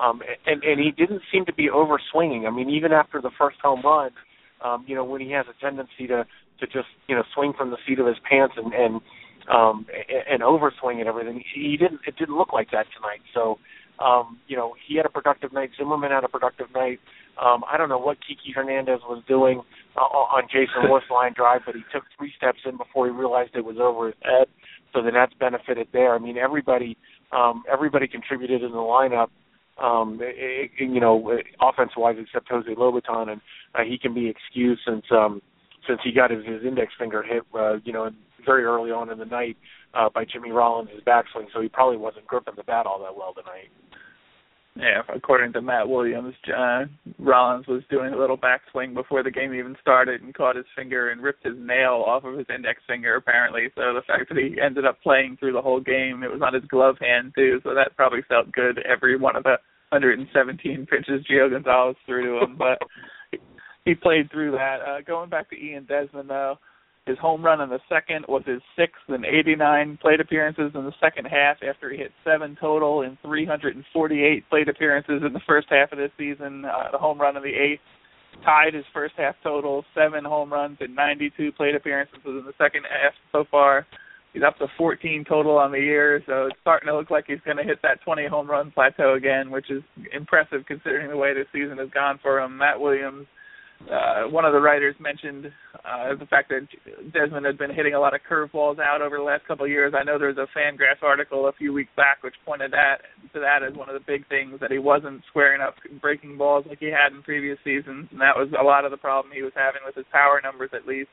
um, 0.00 0.22
and 0.46 0.62
and 0.62 0.78
he 0.78 0.90
didn't 0.90 1.22
seem 1.32 1.44
to 1.46 1.54
be 1.54 1.70
over 1.70 2.00
swinging. 2.12 2.46
I 2.46 2.50
mean, 2.50 2.70
even 2.70 2.92
after 2.92 3.20
the 3.20 3.30
first 3.38 3.58
home 3.62 3.82
run, 3.84 4.10
um, 4.64 4.84
you 4.86 4.94
know, 4.94 5.04
when 5.04 5.20
he 5.20 5.30
has 5.32 5.46
a 5.50 5.60
tendency 5.60 6.06
to 6.08 6.24
to 6.60 6.66
just 6.66 6.88
you 7.08 7.14
know 7.14 7.22
swing 7.34 7.52
from 7.56 7.70
the 7.70 7.76
seat 7.86 7.98
of 7.98 8.06
his 8.06 8.16
pants 8.28 8.54
and 8.56 8.72
and 8.72 9.00
um 9.52 9.86
and 10.30 10.42
overswing 10.42 11.00
and 11.00 11.08
everything. 11.08 11.42
He 11.54 11.76
didn't 11.76 12.00
it 12.06 12.16
didn't 12.16 12.36
look 12.36 12.52
like 12.52 12.70
that 12.70 12.86
tonight. 12.96 13.20
So 13.32 13.58
um, 13.98 14.38
you 14.48 14.56
know, 14.56 14.74
he 14.86 14.96
had 14.96 15.06
a 15.06 15.08
productive 15.08 15.52
night. 15.52 15.70
Zimmerman 15.78 16.10
had 16.10 16.24
a 16.24 16.28
productive 16.28 16.66
night. 16.74 16.98
Um, 17.42 17.62
I 17.70 17.76
don't 17.76 17.88
know 17.88 17.98
what 17.98 18.18
Kiki 18.26 18.52
Hernandez 18.54 19.00
was 19.08 19.22
doing 19.28 19.62
uh, 19.96 20.00
on 20.00 20.44
Jayson 20.44 20.88
Werth's 20.90 21.10
line 21.10 21.32
drive, 21.34 21.62
but 21.66 21.74
he 21.74 21.82
took 21.92 22.04
three 22.16 22.32
steps 22.36 22.58
in 22.64 22.76
before 22.76 23.06
he 23.06 23.12
realized 23.12 23.50
it 23.54 23.64
was 23.64 23.76
over 23.80 24.06
his 24.06 24.16
head. 24.22 24.48
So 24.92 25.02
the 25.02 25.10
Nats 25.10 25.32
benefited 25.38 25.88
there. 25.92 26.14
I 26.14 26.18
mean, 26.18 26.38
everybody, 26.38 26.96
um, 27.32 27.64
everybody 27.70 28.06
contributed 28.06 28.62
in 28.62 28.70
the 28.70 28.76
lineup. 28.76 29.28
Um, 29.82 30.20
it, 30.22 30.70
it, 30.78 30.88
you 30.88 31.00
know, 31.00 31.36
offense 31.60 31.90
wise, 31.96 32.16
except 32.20 32.48
Jose 32.48 32.72
Lobaton, 32.74 33.28
and 33.28 33.40
uh, 33.74 33.80
he 33.88 33.98
can 33.98 34.14
be 34.14 34.28
excused 34.28 34.82
since 34.86 35.04
um, 35.10 35.42
since 35.88 36.00
he 36.04 36.12
got 36.12 36.30
his, 36.30 36.44
his 36.46 36.62
index 36.64 36.92
finger 36.98 37.22
hit, 37.22 37.42
uh, 37.58 37.74
you 37.84 37.92
know, 37.92 38.08
very 38.44 38.64
early 38.64 38.90
on 38.90 39.10
in 39.10 39.18
the 39.18 39.24
night 39.24 39.56
uh, 39.94 40.08
by 40.12 40.24
Jimmy 40.24 40.50
Rollins' 40.50 40.90
backswing, 41.06 41.46
so 41.52 41.60
he 41.60 41.68
probably 41.68 41.96
wasn't 41.96 42.26
gripping 42.26 42.54
the 42.56 42.64
bat 42.64 42.86
all 42.86 43.00
that 43.00 43.16
well 43.16 43.34
tonight. 43.34 43.70
Yeah, 44.76 45.02
according 45.14 45.52
to 45.52 45.62
Matt 45.62 45.88
Williams, 45.88 46.34
uh, 46.48 46.86
Rollins 47.20 47.68
was 47.68 47.82
doing 47.90 48.12
a 48.12 48.18
little 48.18 48.36
backswing 48.36 48.92
before 48.92 49.22
the 49.22 49.30
game 49.30 49.54
even 49.54 49.76
started 49.80 50.20
and 50.20 50.34
caught 50.34 50.56
his 50.56 50.64
finger 50.74 51.10
and 51.10 51.22
ripped 51.22 51.44
his 51.46 51.54
nail 51.56 52.02
off 52.04 52.24
of 52.24 52.36
his 52.36 52.46
index 52.52 52.82
finger 52.88 53.14
apparently. 53.14 53.68
So 53.76 53.94
the 53.94 54.02
fact 54.04 54.28
that 54.30 54.38
he 54.38 54.60
ended 54.60 54.84
up 54.84 55.00
playing 55.00 55.36
through 55.38 55.52
the 55.52 55.62
whole 55.62 55.78
game, 55.78 56.24
it 56.24 56.30
was 56.30 56.42
on 56.44 56.54
his 56.54 56.64
glove 56.64 56.96
hand 57.00 57.34
too, 57.36 57.60
so 57.62 57.72
that 57.72 57.94
probably 57.94 58.22
felt 58.28 58.50
good 58.50 58.80
every 58.80 59.16
one 59.16 59.36
of 59.36 59.44
the 59.44 59.58
117 59.90 60.86
pitches 60.86 61.24
Gio 61.30 61.48
Gonzalez 61.50 61.94
threw 62.04 62.40
to 62.40 62.44
him. 62.44 62.56
But 62.58 62.78
he 63.84 63.94
played 63.94 64.28
through 64.32 64.52
that. 64.52 64.78
Uh, 64.80 65.00
going 65.06 65.30
back 65.30 65.50
to 65.50 65.56
Ian 65.56 65.84
Desmond 65.84 66.28
though, 66.28 66.58
his 67.06 67.18
home 67.18 67.44
run 67.44 67.60
in 67.60 67.68
the 67.68 67.80
second 67.88 68.24
was 68.28 68.42
his 68.46 68.62
sixth 68.76 69.02
in 69.08 69.24
89 69.24 69.98
plate 70.00 70.20
appearances 70.20 70.72
in 70.74 70.84
the 70.84 70.94
second 71.00 71.26
half 71.26 71.58
after 71.62 71.90
he 71.90 71.98
hit 71.98 72.12
seven 72.24 72.56
total 72.58 73.02
in 73.02 73.18
348 73.22 74.48
plate 74.48 74.68
appearances 74.68 75.22
in 75.24 75.32
the 75.34 75.40
first 75.46 75.66
half 75.70 75.92
of 75.92 75.98
this 75.98 76.10
season. 76.16 76.64
Uh, 76.64 76.90
the 76.92 76.98
home 76.98 77.20
run 77.20 77.36
in 77.36 77.42
the 77.42 77.48
eighth 77.48 77.82
tied 78.42 78.72
his 78.72 78.86
first 78.92 79.14
half 79.18 79.34
total, 79.42 79.84
seven 79.94 80.24
home 80.24 80.50
runs 80.50 80.78
in 80.80 80.94
92 80.94 81.52
plate 81.52 81.74
appearances 81.74 82.18
in 82.24 82.42
the 82.46 82.54
second 82.56 82.84
half 82.84 83.12
so 83.32 83.44
far. 83.50 83.86
He's 84.32 84.42
up 84.42 84.58
to 84.58 84.66
14 84.76 85.24
total 85.28 85.58
on 85.58 85.70
the 85.70 85.78
year, 85.78 86.20
so 86.26 86.46
it's 86.46 86.56
starting 86.62 86.88
to 86.88 86.96
look 86.96 87.10
like 87.10 87.26
he's 87.28 87.38
going 87.44 87.58
to 87.58 87.62
hit 87.62 87.80
that 87.82 88.00
20 88.02 88.26
home 88.26 88.50
run 88.50 88.72
plateau 88.72 89.14
again, 89.14 89.50
which 89.50 89.70
is 89.70 89.82
impressive 90.12 90.64
considering 90.66 91.08
the 91.08 91.16
way 91.16 91.34
this 91.34 91.46
season 91.52 91.78
has 91.78 91.90
gone 91.90 92.18
for 92.20 92.40
him. 92.40 92.56
Matt 92.56 92.80
Williams 92.80 93.26
uh, 93.90 94.28
one 94.30 94.44
of 94.44 94.52
the 94.52 94.60
writers 94.60 94.94
mentioned 94.98 95.52
uh, 95.84 96.14
the 96.18 96.26
fact 96.26 96.48
that 96.48 96.66
Desmond 97.12 97.44
had 97.44 97.58
been 97.58 97.74
hitting 97.74 97.94
a 97.94 98.00
lot 98.00 98.14
of 98.14 98.20
curveballs 98.28 98.78
out 98.78 99.02
over 99.02 99.16
the 99.16 99.22
last 99.22 99.46
couple 99.46 99.64
of 99.64 99.70
years. 99.70 99.92
I 99.96 100.04
know 100.04 100.18
there 100.18 100.32
was 100.32 100.40
a 100.40 100.48
Fangraphs 100.56 101.02
article 101.02 101.48
a 101.48 101.52
few 101.52 101.72
weeks 101.72 101.90
back 101.96 102.22
which 102.22 102.34
pointed 102.46 102.72
that 102.72 103.04
to 103.34 103.40
that 103.40 103.62
as 103.62 103.76
one 103.76 103.88
of 103.88 103.94
the 103.94 104.06
big 104.06 104.26
things 104.28 104.58
that 104.60 104.70
he 104.70 104.78
wasn't 104.78 105.22
squaring 105.28 105.60
up 105.60 105.74
breaking 106.00 106.38
balls 106.38 106.64
like 106.68 106.78
he 106.78 106.86
had 106.86 107.12
in 107.12 107.22
previous 107.22 107.58
seasons, 107.64 108.08
and 108.10 108.20
that 108.20 108.36
was 108.36 108.48
a 108.58 108.64
lot 108.64 108.84
of 108.84 108.90
the 108.90 108.96
problem 108.96 109.32
he 109.34 109.42
was 109.42 109.52
having 109.54 109.82
with 109.84 109.94
his 109.94 110.06
power 110.12 110.40
numbers 110.42 110.70
at 110.72 110.86
least. 110.86 111.10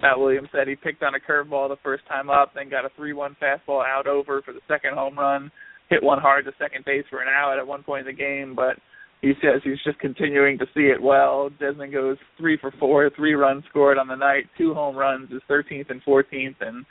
Matt 0.00 0.18
Williams 0.18 0.48
said 0.52 0.68
he 0.68 0.76
picked 0.76 1.02
on 1.02 1.14
a 1.14 1.20
curveball 1.20 1.68
the 1.68 1.80
first 1.82 2.06
time 2.06 2.30
up, 2.30 2.52
then 2.54 2.70
got 2.70 2.84
a 2.84 2.90
three-one 2.96 3.36
fastball 3.42 3.84
out 3.84 4.06
over 4.06 4.40
for 4.42 4.52
the 4.52 4.64
second 4.68 4.94
home 4.94 5.18
run, 5.18 5.50
hit 5.88 6.02
one 6.02 6.18
hard 6.20 6.44
to 6.44 6.52
second 6.58 6.84
base 6.84 7.04
for 7.10 7.20
an 7.20 7.28
out 7.28 7.58
at 7.58 7.66
one 7.66 7.82
point 7.82 8.06
in 8.06 8.14
the 8.14 8.18
game, 8.18 8.54
but 8.54 8.76
he 9.22 9.32
says 9.40 9.62
he's 9.62 9.82
just 9.84 10.00
continuing 10.00 10.58
to 10.58 10.66
see 10.74 10.90
it 10.90 11.00
well. 11.00 11.48
Desmond 11.60 11.92
goes 11.92 12.16
three 12.36 12.58
for 12.60 12.72
four, 12.78 13.08
three 13.14 13.34
runs 13.34 13.62
scored 13.70 13.96
on 13.96 14.08
the 14.08 14.16
night, 14.16 14.44
two 14.58 14.74
home 14.74 14.96
runs, 14.96 15.30
his 15.30 15.40
13th 15.48 15.90
and 15.90 16.02
14th, 16.02 16.56
and 16.60 16.84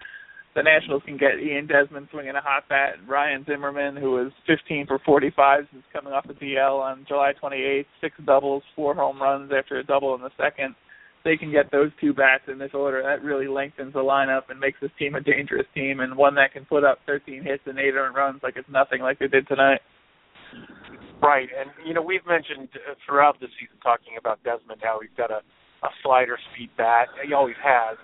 the 0.56 0.64
Nationals 0.64 1.04
can 1.06 1.18
get 1.18 1.40
Ian 1.44 1.68
Desmond 1.68 2.08
swinging 2.10 2.36
a 2.36 2.42
hot 2.42 2.64
bat. 2.70 2.96
Ryan 3.08 3.46
Zimmerman, 3.46 3.98
who 3.98 4.12
was 4.12 4.32
15 4.48 4.88
for 4.88 5.00
45 5.06 5.68
since 5.72 5.84
coming 5.92 6.14
off 6.14 6.28
the 6.28 6.34
DL 6.34 6.80
on 6.80 7.06
July 7.08 7.34
28th, 7.42 7.86
six 8.00 8.16
doubles, 8.26 8.64
four 8.76 8.96
home 8.96 9.22
runs 9.22 9.52
after 9.58 9.80
a 9.80 9.84
double 9.84 10.16
in 10.16 10.22
the 10.22 10.32
second. 10.38 10.76
They 11.24 11.38
can 11.38 11.52
get 11.52 11.72
those 11.72 11.92
two 12.00 12.14
bats 12.14 12.44
in 12.48 12.58
this 12.58 12.72
order. 12.74 13.04
That 13.04 13.24
really 13.24 13.48
lengthens 13.48 13.94
the 13.94 14.00
lineup 14.00 14.50
and 14.50 14.60
makes 14.60 14.80
this 14.82 14.92
team 14.98 15.16
a 15.16 15.22
dangerous 15.22 15.68
team 15.76 16.00
and 16.00 16.18
one 16.18 16.36
that 16.36 16.54
can 16.54 16.66
put 16.66 16.84
up 16.84 17.00
13 17.06 17.44
hits 17.44 17.64
and 17.66 17.78
eight 17.78 17.94
earned 17.94 18.16
runs 18.16 18.42
like 18.42 18.56
it's 18.56 18.70
nothing, 18.70 19.02
like 19.02 19.20
they 19.20 19.28
did 19.28 19.48
tonight. 19.48 19.82
Right, 21.22 21.50
and 21.54 21.70
you 21.86 21.94
know 21.94 22.02
we've 22.02 22.26
mentioned 22.26 22.70
uh, 22.74 22.96
throughout 23.06 23.40
the 23.40 23.48
season 23.62 23.78
talking 23.84 24.18
about 24.18 24.42
Desmond 24.44 24.82
how 24.82 25.00
he's 25.02 25.14
got 25.16 25.30
a, 25.30 25.46
a 25.86 25.90
slider 26.02 26.38
speed 26.50 26.70
bat. 26.78 27.10
He 27.26 27.34
always 27.34 27.56
has, 27.62 27.98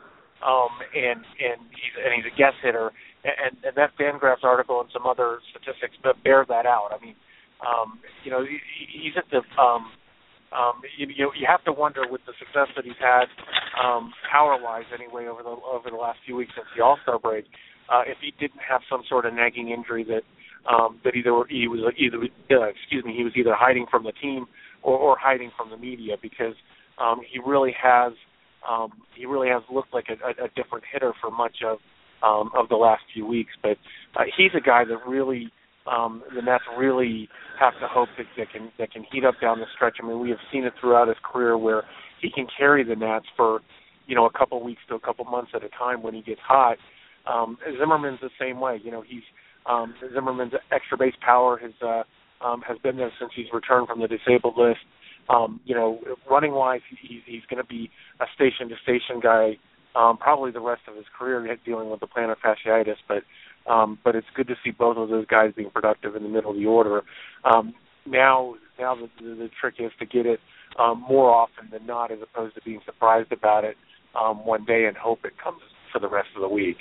um, 0.46 0.70
and 0.94 1.26
and 1.26 1.60
he's 1.74 1.96
and 1.98 2.14
he's 2.14 2.30
a 2.30 2.36
guess 2.38 2.54
hitter. 2.62 2.92
And, 3.26 3.58
and 3.66 3.76
that 3.76 3.92
Fangraphs 4.00 4.44
article 4.46 4.80
and 4.80 4.90
some 4.94 5.06
other 5.06 5.40
statistics 5.50 5.98
bear 6.24 6.46
that 6.48 6.66
out. 6.66 6.94
I 6.94 7.04
mean, 7.04 7.16
um, 7.60 8.00
you 8.24 8.32
know, 8.32 8.46
he, 8.46 8.62
he's 8.88 9.18
at 9.18 9.26
the 9.34 9.42
um, 9.60 9.90
um, 10.54 10.80
you, 10.98 11.08
you 11.10 11.32
you 11.34 11.48
have 11.50 11.64
to 11.66 11.74
wonder 11.74 12.04
with 12.08 12.22
the 12.30 12.34
success 12.38 12.70
that 12.78 12.86
he's 12.86 13.02
had 13.02 13.26
um, 13.82 14.14
power 14.32 14.62
wise 14.62 14.86
anyway 14.94 15.26
over 15.26 15.42
the 15.42 15.50
over 15.50 15.90
the 15.90 15.98
last 15.98 16.20
few 16.24 16.36
weeks 16.38 16.54
since 16.56 16.68
the 16.78 16.84
All 16.84 17.00
Star 17.02 17.18
break. 17.20 17.46
uh, 17.90 18.04
if 18.06 18.18
he 18.22 18.34
didn't 18.40 18.62
have 18.62 18.82
some 18.90 19.04
sort 19.08 19.26
of 19.26 19.34
nagging 19.34 19.70
injury 19.70 20.04
that 20.06 20.24
um, 20.68 21.00
that 21.04 21.16
either 21.16 21.32
he 21.50 21.68
was 21.68 21.80
either 21.98 22.18
uh, 22.52 22.68
excuse 22.68 23.04
me 23.06 23.16
he 23.16 23.24
was 23.24 23.34
either 23.36 23.54
hiding 23.56 23.86
from 23.90 24.04
the 24.04 24.12
team 24.14 24.48
or, 24.84 24.98
or 24.98 25.18
hiding 25.20 25.52
from 25.58 25.70
the 25.70 25.78
media 25.78 26.16
because 26.22 26.56
um, 27.00 27.22
he 27.30 27.40
really 27.40 27.74
has 27.82 28.14
um, 28.68 28.92
he 29.16 29.26
really 29.26 29.50
has 29.50 29.64
looked 29.72 29.94
like 29.94 30.08
a, 30.10 30.14
a, 30.26 30.46
a 30.46 30.50
different 30.56 30.84
hitter 30.92 31.14
for 31.22 31.32
much 31.32 31.58
of 31.66 31.78
um, 32.24 32.52
of 32.56 32.70
the 32.70 32.76
last 32.76 33.04
few 33.14 33.26
weeks. 33.26 33.52
But 33.62 33.78
uh, 34.16 34.24
he's 34.36 34.52
a 34.56 34.62
guy 34.62 34.84
that 34.86 34.98
really 35.08 35.52
um, 35.90 36.24
the 36.36 36.42
Nats 36.42 36.64
really 36.78 37.30
have 37.60 37.74
to 37.80 37.88
hope 37.88 38.10
that, 38.18 38.26
that 38.38 38.52
can 38.52 38.72
that 38.80 38.92
can 38.92 39.06
heat 39.12 39.24
up 39.24 39.36
down 39.42 39.60
the 39.60 39.66
stretch. 39.76 39.98
I 40.02 40.08
mean, 40.08 40.20
we 40.20 40.30
have 40.30 40.40
seen 40.52 40.64
it 40.64 40.74
throughout 40.80 41.08
his 41.08 41.18
career 41.24 41.58
where 41.58 41.84
he 42.22 42.30
can 42.30 42.48
carry 42.58 42.84
the 42.84 42.96
Nats 42.96 43.26
for 43.36 43.62
you 44.08 44.16
know 44.16 44.26
a 44.26 44.32
couple 44.38 44.64
weeks 44.64 44.82
to 44.90 44.96
a 44.96 45.00
couple 45.00 45.26
months 45.26 45.52
at 45.56 45.64
a 45.64 45.70
time 45.70 46.02
when 46.04 46.14
he 46.14 46.22
gets 46.22 46.42
hot. 46.46 46.78
Um, 47.26 47.58
Zimmerman's 47.78 48.20
the 48.22 48.30
same 48.40 48.60
way. 48.60 48.80
You 48.84 48.92
know, 48.92 49.04
he's 49.06 49.24
um, 49.68 49.94
Zimmerman's 50.14 50.54
extra 50.72 50.98
base 50.98 51.16
power 51.22 51.58
has 51.58 51.72
uh, 51.82 52.04
um, 52.44 52.62
has 52.62 52.78
been 52.80 52.98
there 52.98 53.12
since 53.20 53.32
he's 53.36 53.48
returned 53.54 53.88
from 53.88 54.00
the 54.00 54.08
disabled 54.08 54.58
list. 54.58 54.80
Um, 55.30 55.60
you 55.66 55.76
know, 55.76 56.00
running 56.30 56.54
wise, 56.54 56.82
he's, 57.02 57.22
he's 57.26 57.42
going 57.50 57.62
to 57.62 57.68
be 57.68 57.90
a 58.22 58.26
station 58.36 58.70
to 58.70 58.76
station 58.84 59.20
guy 59.22 59.58
um, 59.96 60.18
probably 60.18 60.52
the 60.52 60.62
rest 60.62 60.82
of 60.88 60.96
his 60.96 61.06
career 61.18 61.58
dealing 61.66 61.90
with 61.90 62.00
the 62.00 62.08
plantar 62.08 62.36
fasciitis. 62.44 62.98
But 63.08 63.24
um, 63.72 64.00
but 64.04 64.16
it's 64.16 64.28
good 64.36 64.48
to 64.48 64.56
see 64.64 64.72
both 64.72 64.96
of 64.96 65.10
those 65.10 65.26
guys 65.26 65.52
being 65.56 65.70
productive 65.70 66.16
in 66.16 66.24
the 66.24 66.30
middle 66.30 66.52
of 66.52 66.58
the 66.58 66.66
order. 66.66 67.02
Um, 67.44 67.74
now 68.06 68.56
now 68.80 68.96
the, 68.96 69.10
the, 69.22 69.36
the 69.36 69.50
trick 69.60 69.76
is 69.80 69.92
to 70.00 70.06
get 70.06 70.26
it 70.26 70.40
um, 70.80 71.04
more 71.08 71.30
often 71.32 71.70
than 71.72 71.86
not, 71.86 72.12
as 72.12 72.20
opposed 72.22 72.56
to 72.56 72.62
being 72.62 72.80
surprised 72.86 73.32
about 73.32 73.64
it 73.64 73.76
um, 74.20 74.46
one 74.46 74.64
day 74.64 74.86
and 74.86 74.96
hope 74.96 75.20
it 75.26 75.34
comes 75.44 75.60
for 75.92 76.00
the 76.00 76.08
rest 76.08 76.30
of 76.36 76.42
the 76.42 76.48
week 76.48 76.78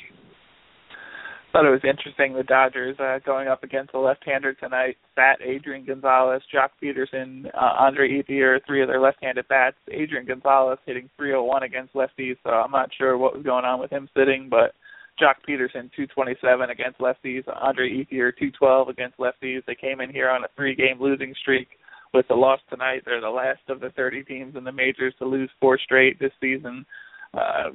thought 1.57 1.65
it 1.65 1.71
was 1.71 1.89
interesting 1.89 2.35
the 2.35 2.43
Dodgers 2.43 2.97
uh, 3.01 3.19
going 3.25 3.49
up 3.49 3.65
against 3.65 3.95
a 3.95 3.99
left-hander 3.99 4.53
tonight. 4.55 4.99
Bat 5.15 5.39
Adrian 5.43 5.87
Gonzalez, 5.87 6.43
Joc 6.55 6.69
Pederson, 6.83 7.47
uh, 7.55 7.77
Andre 7.79 8.11
Ethier, 8.11 8.59
three 8.67 8.83
of 8.83 8.89
their 8.89 9.01
left-handed 9.01 9.49
bats. 9.49 9.77
Adrian 9.91 10.27
Gonzalez 10.27 10.79
hitting 10.85 11.09
301 11.17 11.63
against 11.63 11.95
lefties, 11.95 12.37
so 12.45 12.51
I'm 12.51 12.71
not 12.71 12.91
sure 12.99 13.17
what 13.17 13.35
was 13.35 13.43
going 13.43 13.65
on 13.65 13.81
with 13.81 13.91
him 13.91 14.07
sitting, 14.15 14.49
but 14.51 14.75
Joc 15.19 15.37
Pederson 15.49 15.91
227 15.97 16.69
against 16.69 16.99
lefties, 16.99 17.45
Andre 17.49 17.89
Ethier 17.89 18.37
212 18.37 18.89
against 18.91 19.17
lefties. 19.17 19.65
They 19.67 19.75
came 19.75 20.03
in 20.03 20.11
here 20.11 20.29
on 20.29 20.45
a 20.45 20.49
three-game 20.57 21.01
losing 21.01 21.35
streak. 21.41 21.69
With 22.13 22.29
the 22.29 22.35
loss 22.35 22.61
tonight, 22.69 23.03
they're 23.07 23.23
the 23.23 23.31
last 23.31 23.63
of 23.69 23.81
the 23.81 23.91
30 23.97 24.25
teams 24.25 24.57
in 24.57 24.65
the 24.65 24.73
majors 24.73 25.15
to 25.21 25.25
lose 25.25 25.51
four 25.59 25.79
straight 25.79 26.19
this 26.19 26.33
season. 26.39 26.85
Uh, 27.33 27.71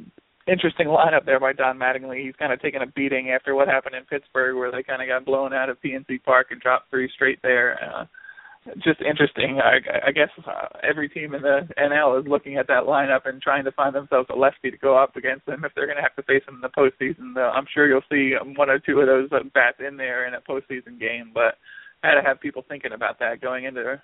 interesting 0.51 0.87
lineup 0.87 1.25
there 1.25 1.39
by 1.39 1.53
Don 1.53 1.77
Mattingly. 1.77 2.25
He's 2.25 2.35
kind 2.35 2.51
of 2.51 2.61
taken 2.61 2.81
a 2.81 2.87
beating 2.87 3.29
after 3.29 3.55
what 3.55 3.67
happened 3.67 3.95
in 3.95 4.03
Pittsburgh, 4.03 4.55
where 4.55 4.71
they 4.71 4.83
kind 4.83 5.01
of 5.01 5.07
got 5.07 5.25
blown 5.25 5.53
out 5.53 5.69
of 5.69 5.81
PNC 5.81 6.23
Park 6.23 6.47
and 6.51 6.59
dropped 6.59 6.89
three 6.89 7.09
straight 7.13 7.39
there. 7.41 7.79
Uh, 7.81 8.05
just 8.83 9.01
interesting. 9.01 9.59
I, 9.59 10.09
I 10.09 10.11
guess 10.11 10.29
uh, 10.45 10.67
every 10.87 11.09
team 11.09 11.33
in 11.33 11.41
the 11.41 11.67
NL 11.79 12.21
is 12.21 12.27
looking 12.27 12.57
at 12.57 12.67
that 12.67 12.83
lineup 12.83 13.21
and 13.25 13.41
trying 13.41 13.63
to 13.65 13.71
find 13.71 13.95
themselves 13.95 14.29
a 14.31 14.37
lefty 14.37 14.69
to 14.69 14.77
go 14.77 14.95
up 14.95 15.15
against 15.15 15.45
them 15.47 15.63
if 15.65 15.71
they're 15.73 15.87
going 15.87 15.97
to 15.97 16.03
have 16.03 16.15
to 16.15 16.23
face 16.23 16.43
them 16.45 16.55
in 16.55 16.61
the 16.61 16.69
postseason. 16.69 17.35
Uh, 17.35 17.49
I'm 17.51 17.65
sure 17.73 17.87
you'll 17.87 18.01
see 18.11 18.33
one 18.55 18.69
or 18.69 18.77
two 18.77 18.99
of 18.99 19.07
those 19.07 19.29
uh, 19.31 19.43
bats 19.53 19.77
in 19.85 19.97
there 19.97 20.27
in 20.27 20.35
a 20.35 20.41
postseason 20.41 20.99
game, 20.99 21.31
but 21.33 21.55
I 22.03 22.09
had 22.09 22.21
to 22.21 22.27
have 22.27 22.39
people 22.39 22.63
thinking 22.67 22.93
about 22.93 23.17
that 23.19 23.41
going 23.41 23.63
into. 23.63 23.99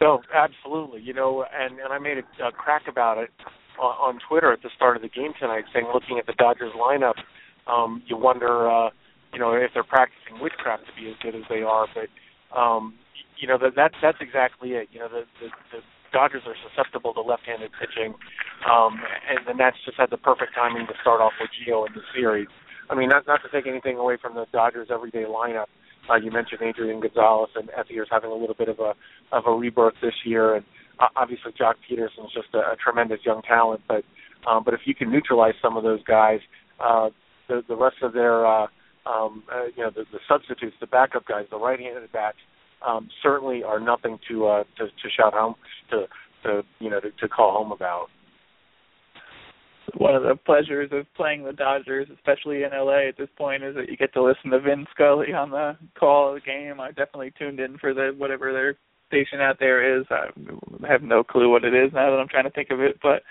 No, 0.00 0.20
absolutely. 0.34 1.00
You 1.00 1.14
know, 1.14 1.44
and 1.52 1.78
and 1.78 1.92
I 1.92 1.98
made 1.98 2.18
a, 2.18 2.48
a 2.48 2.52
crack 2.52 2.82
about 2.88 3.18
it 3.18 3.30
on, 3.78 4.18
Twitter 4.28 4.52
at 4.52 4.62
the 4.62 4.70
start 4.74 4.96
of 4.96 5.02
the 5.02 5.08
game 5.08 5.32
tonight, 5.38 5.64
saying 5.72 5.86
looking 5.92 6.18
at 6.18 6.26
the 6.26 6.34
Dodgers 6.34 6.72
lineup, 6.72 7.14
um, 7.66 8.02
you 8.06 8.16
wonder, 8.16 8.68
uh, 8.70 8.90
you 9.32 9.38
know, 9.38 9.52
if 9.52 9.70
they're 9.74 9.84
practicing 9.84 10.40
witchcraft 10.40 10.84
to 10.86 10.92
be 11.00 11.08
as 11.08 11.16
good 11.22 11.34
as 11.34 11.42
they 11.48 11.62
are. 11.62 11.86
But 11.94 12.08
um, 12.56 12.94
you 13.38 13.48
know, 13.48 13.58
that 13.58 13.72
that's 13.76 13.94
that's 14.02 14.18
exactly 14.20 14.72
it. 14.72 14.88
You 14.92 15.00
know, 15.00 15.08
the 15.08 15.24
the, 15.40 15.48
the 15.72 15.80
Dodgers 16.12 16.42
are 16.46 16.56
susceptible 16.68 17.14
to 17.14 17.20
left-handed 17.20 17.70
pitching, 17.78 18.14
um, 18.68 19.00
and 19.30 19.46
the 19.46 19.54
Nats 19.54 19.76
just 19.84 19.96
had 19.96 20.10
the 20.10 20.18
perfect 20.18 20.54
timing 20.54 20.86
to 20.88 20.94
start 21.00 21.20
off 21.20 21.32
with 21.40 21.50
Gio 21.54 21.86
in 21.86 21.94
the 21.94 22.02
series. 22.14 22.48
I 22.90 22.94
mean, 22.94 23.08
not 23.08 23.26
not 23.26 23.40
to 23.42 23.48
take 23.48 23.66
anything 23.66 23.96
away 23.96 24.16
from 24.20 24.34
the 24.34 24.46
Dodgers' 24.52 24.88
everyday 24.90 25.24
lineup. 25.24 25.66
Uh, 26.10 26.16
you 26.16 26.30
mentioned 26.30 26.60
Adrian 26.62 27.00
Gonzalez 27.00 27.50
and 27.54 27.70
Ethier's 27.78 28.08
having 28.10 28.30
a 28.30 28.34
little 28.34 28.56
bit 28.56 28.68
of 28.68 28.80
a 28.80 28.94
of 29.32 29.46
a 29.46 29.52
rebirth 29.52 29.94
this 30.02 30.14
year, 30.24 30.56
and 30.56 30.64
obviously 31.16 31.52
Joc 31.52 31.74
Pederson 31.88 32.26
is 32.26 32.32
just 32.34 32.54
a, 32.54 32.58
a 32.58 32.76
tremendous 32.82 33.20
young 33.24 33.42
talent, 33.42 33.82
but 33.88 34.04
um, 34.48 34.62
but 34.64 34.74
if 34.74 34.80
you 34.84 34.94
can 34.94 35.10
neutralize 35.10 35.54
some 35.60 35.76
of 35.76 35.82
those 35.82 36.02
guys, 36.04 36.40
uh, 36.80 37.10
the 37.48 37.62
the 37.68 37.76
rest 37.76 37.96
of 38.02 38.12
their 38.12 38.46
uh, 38.46 38.66
um, 39.06 39.42
uh, 39.52 39.66
you 39.76 39.82
know 39.82 39.90
the, 39.90 40.04
the 40.12 40.18
substitutes, 40.28 40.76
the 40.80 40.86
backup 40.86 41.26
guys, 41.26 41.46
the 41.50 41.58
right-handed 41.58 42.10
backs, 42.12 42.38
um, 42.86 43.08
certainly 43.22 43.62
are 43.62 43.80
nothing 43.80 44.18
to 44.28 44.46
uh, 44.46 44.64
to, 44.78 44.86
to 44.86 45.10
shout 45.16 45.34
home 45.34 45.54
to 45.90 46.06
to 46.44 46.62
you 46.78 46.90
know 46.90 47.00
to, 47.00 47.10
to 47.12 47.28
call 47.28 47.52
home 47.52 47.72
about. 47.72 48.06
One 49.96 50.14
of 50.14 50.22
the 50.22 50.36
pleasures 50.36 50.90
of 50.92 51.06
playing 51.16 51.42
the 51.42 51.52
Dodgers, 51.52 52.06
especially 52.14 52.62
in 52.62 52.70
LA 52.72 53.08
at 53.08 53.18
this 53.18 53.28
point, 53.36 53.64
is 53.64 53.74
that 53.74 53.88
you 53.88 53.96
get 53.96 54.12
to 54.12 54.22
listen 54.22 54.50
to 54.50 54.60
Vin 54.60 54.86
Scully 54.92 55.32
on 55.32 55.50
the 55.50 55.76
call 55.98 56.28
of 56.28 56.34
the 56.36 56.40
game. 56.40 56.78
I 56.78 56.88
definitely 56.88 57.32
tuned 57.36 57.58
in 57.58 57.76
for 57.78 57.92
the 57.92 58.14
whatever 58.16 58.52
their 58.52 58.76
station 59.10 59.40
out 59.40 59.58
there 59.58 59.98
is. 59.98 60.06
I 60.10 60.30
have 60.88 61.02
no 61.02 61.24
clue 61.24 61.50
what 61.50 61.64
it 61.64 61.74
is 61.74 61.92
now 61.92 62.10
that 62.10 62.20
I'm 62.20 62.28
trying 62.28 62.44
to 62.44 62.50
think 62.50 62.70
of 62.70 62.80
it, 62.80 62.98
but 63.02 63.22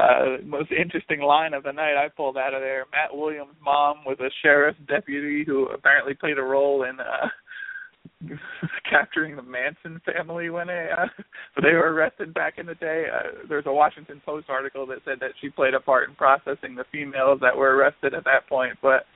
uh 0.00 0.38
most 0.44 0.70
interesting 0.72 1.20
line 1.20 1.52
of 1.52 1.64
the 1.64 1.72
night 1.72 1.96
I 1.96 2.08
pulled 2.08 2.36
out 2.36 2.54
of 2.54 2.60
there. 2.60 2.86
Matt 2.92 3.16
Williams' 3.16 3.56
mom 3.62 3.98
was 4.06 4.18
a 4.20 4.30
sheriff's 4.42 4.78
deputy 4.88 5.44
who 5.44 5.66
apparently 5.66 6.14
played 6.14 6.38
a 6.38 6.42
role 6.42 6.84
in 6.84 7.00
uh 7.00 7.28
capturing 8.90 9.36
the 9.36 9.42
Manson 9.42 10.00
family 10.04 10.50
when 10.50 10.68
they 10.68 10.88
uh, 10.96 11.06
they 11.62 11.72
were 11.72 11.92
arrested 11.92 12.32
back 12.34 12.54
in 12.58 12.66
the 12.66 12.74
day. 12.76 13.06
Uh, 13.12 13.46
there's 13.48 13.66
a 13.66 13.72
Washington 13.72 14.20
Post 14.24 14.46
article 14.48 14.86
that 14.86 14.98
said 15.04 15.18
that 15.20 15.32
she 15.40 15.48
played 15.48 15.74
a 15.74 15.80
part 15.80 16.08
in 16.08 16.14
processing 16.14 16.74
the 16.74 16.84
females 16.92 17.38
that 17.40 17.56
were 17.56 17.76
arrested 17.76 18.14
at 18.14 18.24
that 18.24 18.48
point, 18.48 18.76
but 18.80 19.06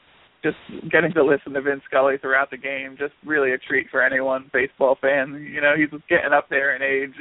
just 0.47 0.91
getting 0.93 1.13
to 1.15 1.25
listen 1.25 1.53
to 1.55 1.61
Vin 1.61 1.83
Scully 1.89 2.19
throughout 2.19 2.51
the 2.51 2.57
game, 2.57 2.95
just 2.99 3.15
really 3.25 3.53
a 3.53 3.59
treat 3.59 3.89
for 3.91 4.03
anyone 4.03 4.51
baseball 4.53 4.97
fan. 5.01 5.35
You 5.53 5.61
know, 5.61 5.75
he's 5.77 5.91
getting 6.09 6.33
up 6.33 6.49
there 6.49 6.77
in 6.77 6.83
age. 6.83 7.15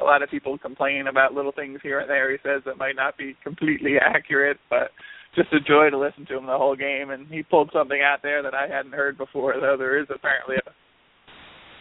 A 0.00 0.02
lot 0.02 0.22
of 0.22 0.30
people 0.30 0.56
complain 0.56 1.06
about 1.08 1.34
little 1.34 1.52
things 1.52 1.80
here 1.82 2.00
and 2.00 2.08
there. 2.08 2.32
He 2.32 2.38
says 2.42 2.62
that 2.64 2.78
might 2.78 2.96
not 2.96 3.18
be 3.18 3.36
completely 3.44 3.96
accurate, 4.00 4.56
but 4.70 4.90
just 5.34 5.52
a 5.52 5.60
joy 5.60 5.90
to 5.90 5.98
listen 5.98 6.24
to 6.26 6.38
him 6.38 6.46
the 6.46 6.56
whole 6.56 6.76
game. 6.76 7.10
And 7.10 7.26
he 7.28 7.42
pulled 7.42 7.70
something 7.72 8.00
out 8.00 8.22
there 8.22 8.42
that 8.42 8.54
I 8.54 8.66
hadn't 8.66 8.92
heard 8.92 9.18
before, 9.18 9.54
though 9.60 9.76
there 9.76 10.00
is 10.00 10.06
apparently 10.14 10.56
a 10.56 10.70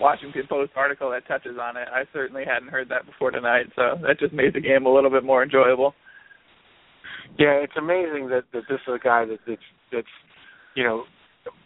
Washington 0.02 0.44
Post 0.50 0.72
article 0.76 1.12
that 1.12 1.28
touches 1.28 1.58
on 1.62 1.78
it. 1.78 1.88
I 1.94 2.04
certainly 2.12 2.44
hadn't 2.46 2.70
heard 2.70 2.90
that 2.90 3.06
before 3.06 3.32
tonight, 3.32 3.68
so 3.76 3.96
that 4.02 4.20
just 4.20 4.34
made 4.34 4.54
the 4.54 4.60
game 4.60 4.86
a 4.86 4.94
little 4.94 5.12
bit 5.12 5.24
more 5.24 5.44
enjoyable. 5.44 5.94
Yeah, 7.40 7.64
it's 7.64 7.78
amazing 7.78 8.30
that, 8.30 8.44
that 8.54 8.64
this 8.70 8.80
is 8.88 8.94
a 8.94 9.00
guy 9.00 9.26
that 9.26 9.40
that's 9.48 9.62
that's 9.92 10.16
you 10.76 10.84
know, 10.84 11.04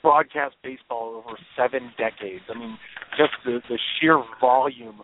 broadcast 0.01 0.55
baseball 0.63 1.23
over 1.25 1.37
seven 1.55 1.91
decades. 1.97 2.43
I 2.49 2.57
mean, 2.57 2.77
just 3.17 3.33
the, 3.45 3.61
the 3.69 3.77
sheer 3.99 4.23
volume 4.39 5.01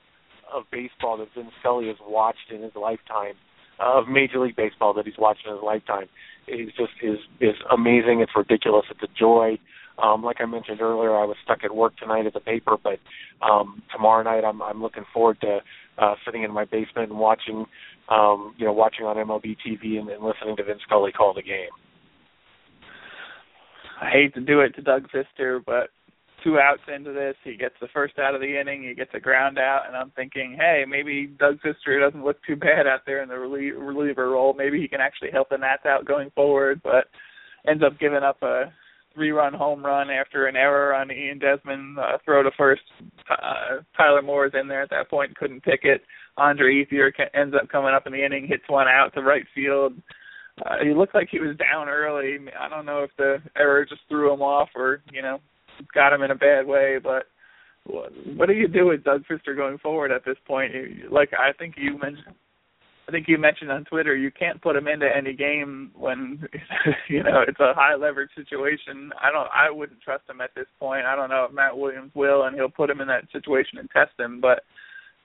of 0.53 0.63
baseball 0.71 1.17
that 1.17 1.27
Vin 1.35 1.49
Scully 1.59 1.87
has 1.87 1.97
watched 2.05 2.51
in 2.51 2.61
his 2.61 2.73
lifetime, 2.75 3.33
uh, 3.79 3.99
of 3.99 4.07
Major 4.07 4.39
League 4.39 4.55
Baseball 4.55 4.93
that 4.93 5.05
he's 5.05 5.17
watched 5.17 5.45
in 5.47 5.53
his 5.53 5.63
lifetime, 5.63 6.07
is 6.47 6.69
just 6.77 6.93
is 7.01 7.19
is 7.39 7.55
amazing. 7.71 8.21
It's 8.21 8.33
ridiculous. 8.35 8.85
It's 8.91 9.01
a 9.03 9.19
joy. 9.19 9.57
Um, 10.01 10.23
like 10.23 10.37
I 10.39 10.45
mentioned 10.45 10.81
earlier, 10.81 11.15
I 11.15 11.25
was 11.25 11.37
stuck 11.43 11.63
at 11.63 11.75
work 11.75 11.95
tonight 11.97 12.25
at 12.25 12.33
the 12.33 12.39
paper, 12.39 12.77
but 12.81 12.99
um, 13.41 13.83
tomorrow 13.91 14.23
night 14.23 14.43
I'm 14.43 14.61
I'm 14.61 14.81
looking 14.81 15.05
forward 15.13 15.39
to 15.41 15.59
uh, 15.97 16.15
sitting 16.25 16.43
in 16.43 16.51
my 16.51 16.65
basement 16.65 17.09
and 17.11 17.19
watching, 17.19 17.65
um, 18.09 18.55
you 18.57 18.65
know, 18.65 18.73
watching 18.73 19.05
on 19.05 19.15
MLB 19.15 19.57
TV 19.65 19.99
and, 19.99 20.09
and 20.09 20.23
listening 20.23 20.55
to 20.57 20.63
Vin 20.63 20.77
Scully 20.85 21.11
call 21.11 21.33
the 21.33 21.43
game. 21.43 21.69
I 24.03 24.09
hate 24.09 24.33
to 24.35 24.41
do 24.41 24.59
it 24.59 24.75
to 24.75 24.81
Doug 24.81 25.07
Fister, 25.09 25.63
but 25.65 25.89
two 26.43 26.59
outs 26.59 26.81
into 26.93 27.13
this, 27.13 27.35
he 27.43 27.55
gets 27.55 27.75
the 27.79 27.87
first 27.93 28.19
out 28.19 28.35
of 28.35 28.41
the 28.41 28.59
inning, 28.59 28.83
he 28.83 28.93
gets 28.93 29.11
a 29.13 29.19
ground 29.19 29.57
out, 29.57 29.83
and 29.87 29.95
I'm 29.95 30.11
thinking, 30.11 30.57
hey, 30.59 30.83
maybe 30.85 31.27
Doug 31.39 31.59
Fister 31.61 32.01
doesn't 32.01 32.23
look 32.23 32.43
too 32.43 32.57
bad 32.57 32.85
out 32.85 33.01
there 33.05 33.23
in 33.23 33.29
the 33.29 33.35
relie- 33.35 33.77
reliever 33.77 34.29
role. 34.31 34.53
Maybe 34.53 34.81
he 34.81 34.89
can 34.89 34.99
actually 34.99 35.31
help 35.31 35.49
the 35.49 35.57
Nats 35.57 35.85
out 35.85 36.05
going 36.05 36.31
forward, 36.31 36.81
but 36.83 37.05
ends 37.65 37.81
up 37.81 37.97
giving 37.97 38.23
up 38.23 38.41
a 38.43 38.73
three-run 39.13 39.53
home 39.53 39.85
run 39.85 40.09
after 40.09 40.47
an 40.47 40.57
error 40.57 40.93
on 40.93 41.11
Ian 41.11 41.39
Desmond 41.39 41.97
uh, 41.97 42.17
throw 42.25 42.43
to 42.43 42.51
first. 42.57 42.81
Uh, 43.29 43.81
Tyler 43.95 44.21
Moore's 44.21 44.53
in 44.59 44.67
there 44.67 44.81
at 44.81 44.89
that 44.89 45.09
point, 45.09 45.37
couldn't 45.37 45.63
pick 45.63 45.81
it. 45.83 46.01
Andre 46.35 46.83
Ethier 46.83 47.11
ends 47.33 47.55
up 47.55 47.69
coming 47.69 47.93
up 47.93 48.05
in 48.05 48.11
the 48.11 48.25
inning, 48.25 48.47
hits 48.47 48.63
one 48.67 48.87
out 48.87 49.13
to 49.13 49.21
right 49.21 49.45
field 49.55 49.93
uh, 50.61 50.75
he 50.83 50.93
looked 50.93 51.15
like 51.15 51.29
he 51.31 51.39
was 51.39 51.57
down 51.57 51.89
early. 51.89 52.37
I 52.59 52.69
don't 52.69 52.85
know 52.85 53.03
if 53.03 53.11
the 53.17 53.37
error 53.57 53.85
just 53.85 54.01
threw 54.07 54.31
him 54.31 54.41
off 54.41 54.69
or 54.75 55.01
you 55.11 55.21
know 55.21 55.39
got 55.93 56.13
him 56.13 56.21
in 56.21 56.31
a 56.31 56.35
bad 56.35 56.67
way, 56.67 56.99
but 57.01 57.25
what, 57.85 58.11
what 58.35 58.47
do 58.47 58.53
you 58.53 58.67
do 58.67 58.85
with 58.87 59.03
Doug 59.03 59.23
Fister 59.29 59.55
going 59.55 59.77
forward 59.79 60.11
at 60.11 60.23
this 60.25 60.37
point? 60.45 60.71
Like 61.11 61.31
I 61.37 61.53
think 61.53 61.75
you 61.77 61.93
mentioned. 61.93 62.35
I 63.05 63.11
think 63.11 63.27
you 63.27 63.37
mentioned 63.37 63.69
on 63.69 63.83
Twitter 63.83 64.15
you 64.15 64.31
can't 64.31 64.61
put 64.61 64.77
him 64.77 64.87
into 64.87 65.05
any 65.13 65.33
game 65.33 65.91
when 65.93 66.47
you 67.09 67.21
know 67.21 67.43
it's 67.45 67.59
a 67.59 67.73
high 67.73 67.95
leverage 67.95 68.29
situation. 68.35 69.11
I 69.21 69.31
don't 69.31 69.49
I 69.51 69.69
wouldn't 69.69 70.01
trust 70.01 70.29
him 70.29 70.39
at 70.39 70.51
this 70.55 70.67
point. 70.79 71.05
I 71.05 71.15
don't 71.15 71.29
know 71.29 71.45
if 71.49 71.53
Matt 71.53 71.77
Williams 71.77 72.11
will 72.15 72.43
and 72.43 72.55
he'll 72.55 72.69
put 72.69 72.89
him 72.89 73.01
in 73.01 73.07
that 73.07 73.25
situation 73.33 73.79
and 73.79 73.89
test 73.89 74.17
him, 74.17 74.39
but 74.39 74.63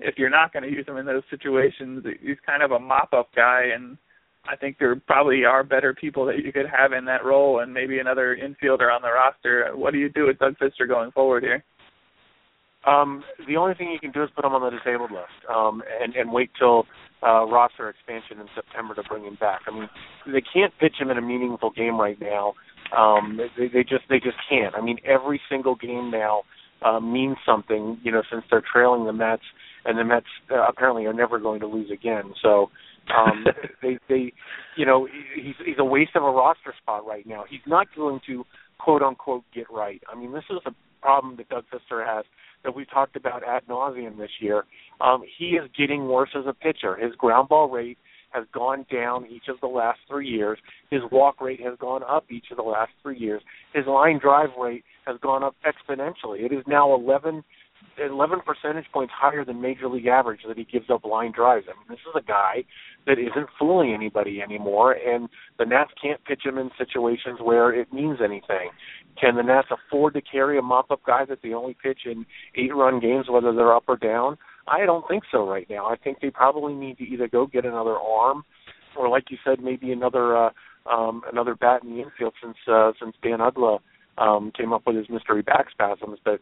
if 0.00 0.16
you're 0.16 0.30
not 0.30 0.52
going 0.52 0.62
to 0.62 0.70
use 0.70 0.86
him 0.86 0.96
in 0.96 1.06
those 1.06 1.22
situations, 1.30 2.04
he's 2.20 2.36
kind 2.46 2.62
of 2.62 2.70
a 2.70 2.78
mop 2.78 3.12
up 3.12 3.30
guy 3.34 3.70
and 3.74 3.96
I 4.50 4.56
think 4.56 4.78
there 4.78 4.96
probably 4.96 5.44
are 5.44 5.62
better 5.62 5.94
people 5.94 6.24
that 6.26 6.38
you 6.38 6.52
could 6.52 6.66
have 6.66 6.92
in 6.92 7.04
that 7.04 7.24
role 7.24 7.60
and 7.60 7.72
maybe 7.72 7.98
another 7.98 8.36
infielder 8.36 8.94
on 8.94 9.02
the 9.02 9.12
roster. 9.12 9.70
What 9.74 9.92
do 9.92 9.98
you 9.98 10.08
do 10.08 10.26
with 10.26 10.38
Doug 10.38 10.56
Fister 10.58 10.88
going 10.88 11.10
forward 11.12 11.42
here? 11.42 11.62
Um, 12.86 13.22
the 13.46 13.56
only 13.56 13.74
thing 13.74 13.90
you 13.90 13.98
can 13.98 14.12
do 14.12 14.22
is 14.22 14.30
put 14.34 14.44
him 14.44 14.52
on 14.52 14.62
the 14.62 14.76
disabled 14.76 15.10
list 15.10 15.44
um, 15.52 15.82
and, 16.00 16.14
and 16.14 16.32
wait 16.32 16.50
till 16.58 16.86
uh, 17.22 17.44
roster 17.44 17.90
expansion 17.90 18.40
in 18.40 18.46
September 18.54 18.94
to 18.94 19.02
bring 19.02 19.24
him 19.24 19.36
back. 19.38 19.60
I 19.66 19.74
mean, 19.74 19.88
they 20.26 20.40
can't 20.40 20.72
pitch 20.80 20.94
him 20.98 21.10
in 21.10 21.18
a 21.18 21.22
meaningful 21.22 21.70
game 21.70 22.00
right 22.00 22.18
now. 22.20 22.54
Um, 22.96 23.38
they, 23.58 23.68
they 23.68 23.82
just 23.82 24.04
they 24.08 24.18
just 24.18 24.38
can't. 24.48 24.74
I 24.74 24.80
mean, 24.80 24.98
every 25.04 25.40
single 25.50 25.74
game 25.74 26.10
now 26.10 26.42
uh, 26.80 27.00
means 27.00 27.36
something. 27.44 27.98
You 28.02 28.12
know, 28.12 28.22
since 28.30 28.44
they're 28.50 28.62
trailing 28.72 29.04
the 29.04 29.12
Mets, 29.12 29.42
and 29.84 29.98
the 29.98 30.04
Mets 30.04 30.26
uh, 30.50 30.64
apparently 30.66 31.04
are 31.04 31.12
never 31.12 31.38
going 31.38 31.60
to 31.60 31.66
lose 31.66 31.90
again. 31.90 32.32
So 32.40 32.70
um, 33.16 33.44
they 33.82 33.98
they 34.08 34.32
you 34.76 34.86
know 34.86 35.08
he's 35.34 35.54
he's 35.64 35.76
a 35.78 35.84
waste 35.84 36.16
of 36.16 36.22
a 36.22 36.30
roster 36.30 36.74
spot 36.80 37.06
right 37.06 37.26
now. 37.26 37.44
He's 37.48 37.60
not 37.66 37.86
going 37.96 38.20
to 38.26 38.44
quote 38.78 39.02
unquote 39.02 39.44
get 39.54 39.66
right. 39.70 40.02
I 40.10 40.18
mean, 40.18 40.32
this 40.32 40.44
is 40.50 40.58
a 40.66 40.72
problem 41.00 41.36
that 41.36 41.48
Doug 41.48 41.64
Fister 41.72 42.06
has 42.06 42.24
that 42.64 42.74
we 42.74 42.84
talked 42.84 43.16
about 43.16 43.44
ad 43.44 43.62
nauseum 43.68 44.18
this 44.18 44.30
year. 44.40 44.64
Um, 45.00 45.22
he 45.38 45.50
is 45.50 45.70
getting 45.76 46.08
worse 46.08 46.30
as 46.36 46.44
a 46.46 46.52
pitcher. 46.52 46.96
His 46.96 47.14
ground 47.14 47.48
ball 47.48 47.70
rate 47.70 47.98
has 48.30 48.44
gone 48.52 48.84
down 48.92 49.26
each 49.26 49.48
of 49.48 49.60
the 49.60 49.66
last 49.66 50.00
three 50.08 50.28
years. 50.28 50.58
His 50.90 51.00
walk 51.10 51.40
rate 51.40 51.60
has 51.60 51.78
gone 51.78 52.02
up 52.02 52.24
each 52.30 52.46
of 52.50 52.56
the 52.56 52.62
last 52.62 52.90
three 53.02 53.18
years. 53.18 53.42
His 53.72 53.86
line 53.86 54.18
drive 54.18 54.50
rate 54.60 54.84
has 55.06 55.16
gone 55.22 55.42
up 55.42 55.54
exponentially. 55.64 56.44
It 56.44 56.52
is 56.52 56.64
now 56.66 56.94
11, 56.94 57.42
11 57.98 58.40
percentage 58.46 58.86
points 58.92 59.12
higher 59.16 59.44
than 59.44 59.60
major 59.60 59.88
league 59.88 60.06
average 60.06 60.40
that 60.46 60.56
he 60.56 60.64
gives 60.64 60.88
up 60.90 61.04
line 61.04 61.32
drives. 61.32 61.66
I 61.68 61.78
mean, 61.78 61.86
this 61.88 61.98
is 61.98 62.14
a 62.16 62.24
guy 62.24 62.64
that 63.06 63.18
isn't 63.18 63.48
fooling 63.58 63.92
anybody 63.92 64.40
anymore, 64.40 64.92
and 64.92 65.28
the 65.58 65.64
Nats 65.64 65.90
can't 66.00 66.22
pitch 66.24 66.42
him 66.44 66.58
in 66.58 66.70
situations 66.78 67.38
where 67.42 67.72
it 67.72 67.92
means 67.92 68.18
anything. 68.22 68.70
Can 69.20 69.36
the 69.36 69.42
Nats 69.42 69.68
afford 69.70 70.14
to 70.14 70.20
carry 70.20 70.58
a 70.58 70.62
mop-up 70.62 71.00
guy 71.04 71.24
that 71.24 71.38
they 71.42 71.52
only 71.52 71.76
pitch 71.82 72.00
in 72.04 72.24
eight-run 72.54 73.00
games, 73.00 73.26
whether 73.28 73.52
they're 73.52 73.74
up 73.74 73.84
or 73.88 73.96
down? 73.96 74.38
I 74.68 74.84
don't 74.84 75.06
think 75.08 75.24
so 75.32 75.48
right 75.48 75.66
now. 75.68 75.86
I 75.86 75.96
think 75.96 76.18
they 76.20 76.30
probably 76.30 76.74
need 76.74 76.98
to 76.98 77.04
either 77.04 77.28
go 77.28 77.46
get 77.46 77.64
another 77.64 77.96
arm, 77.96 78.44
or 78.96 79.08
like 79.08 79.30
you 79.30 79.38
said, 79.44 79.60
maybe 79.60 79.92
another 79.92 80.36
uh, 80.36 80.50
um, 80.90 81.22
another 81.30 81.54
bat 81.54 81.82
in 81.82 81.90
the 81.90 82.02
infield 82.02 82.34
since 82.42 82.56
uh, 82.70 82.92
since 83.00 83.14
Dan 83.22 83.38
Uggla 83.38 83.78
um, 84.18 84.52
came 84.56 84.72
up 84.72 84.82
with 84.86 84.96
his 84.96 85.08
mystery 85.08 85.42
back 85.42 85.66
spasms. 85.70 86.18
But 86.24 86.40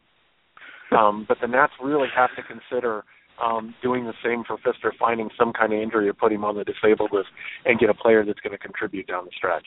um, 0.93 1.25
but 1.29 1.39
the 1.41 1.49
Nats 1.49 1.73
really 1.83 2.09
have 2.15 2.31
to 2.37 2.43
consider 2.43 3.05
um, 3.43 3.75
doing 3.83 4.05
the 4.05 4.15
same 4.25 4.45
for 4.47 4.57
Fister, 4.59 4.91
finding 4.99 5.29
some 5.39 5.53
kind 5.53 5.73
of 5.73 5.79
injury 5.79 6.07
to 6.07 6.15
put 6.15 6.33
him 6.33 6.45
on 6.45 6.57
the 6.57 6.65
disabled 6.65 7.11
list 7.13 7.29
and 7.65 7.79
get 7.79 7.91
a 7.91 7.95
player 7.95 8.25
that's 8.25 8.41
going 8.41 8.53
to 8.53 8.59
contribute 8.59 9.07
down 9.07 9.25
the 9.25 9.31
stretch. 9.37 9.67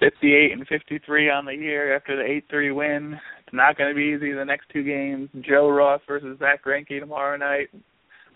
58 0.00 0.52
and 0.52 0.66
53 0.66 1.30
on 1.30 1.44
the 1.46 1.54
year 1.54 1.96
after 1.96 2.16
the 2.16 2.40
8-3 2.52 2.74
win. 2.74 3.20
It's 3.46 3.54
not 3.54 3.78
going 3.78 3.90
to 3.90 3.94
be 3.94 4.14
easy 4.14 4.32
the 4.32 4.44
next 4.44 4.66
two 4.72 4.82
games. 4.82 5.30
Joe 5.40 5.70
Ross 5.70 6.00
versus 6.06 6.38
Zack 6.38 6.64
Greinke 6.64 7.00
tomorrow 7.00 7.36
night. 7.36 7.68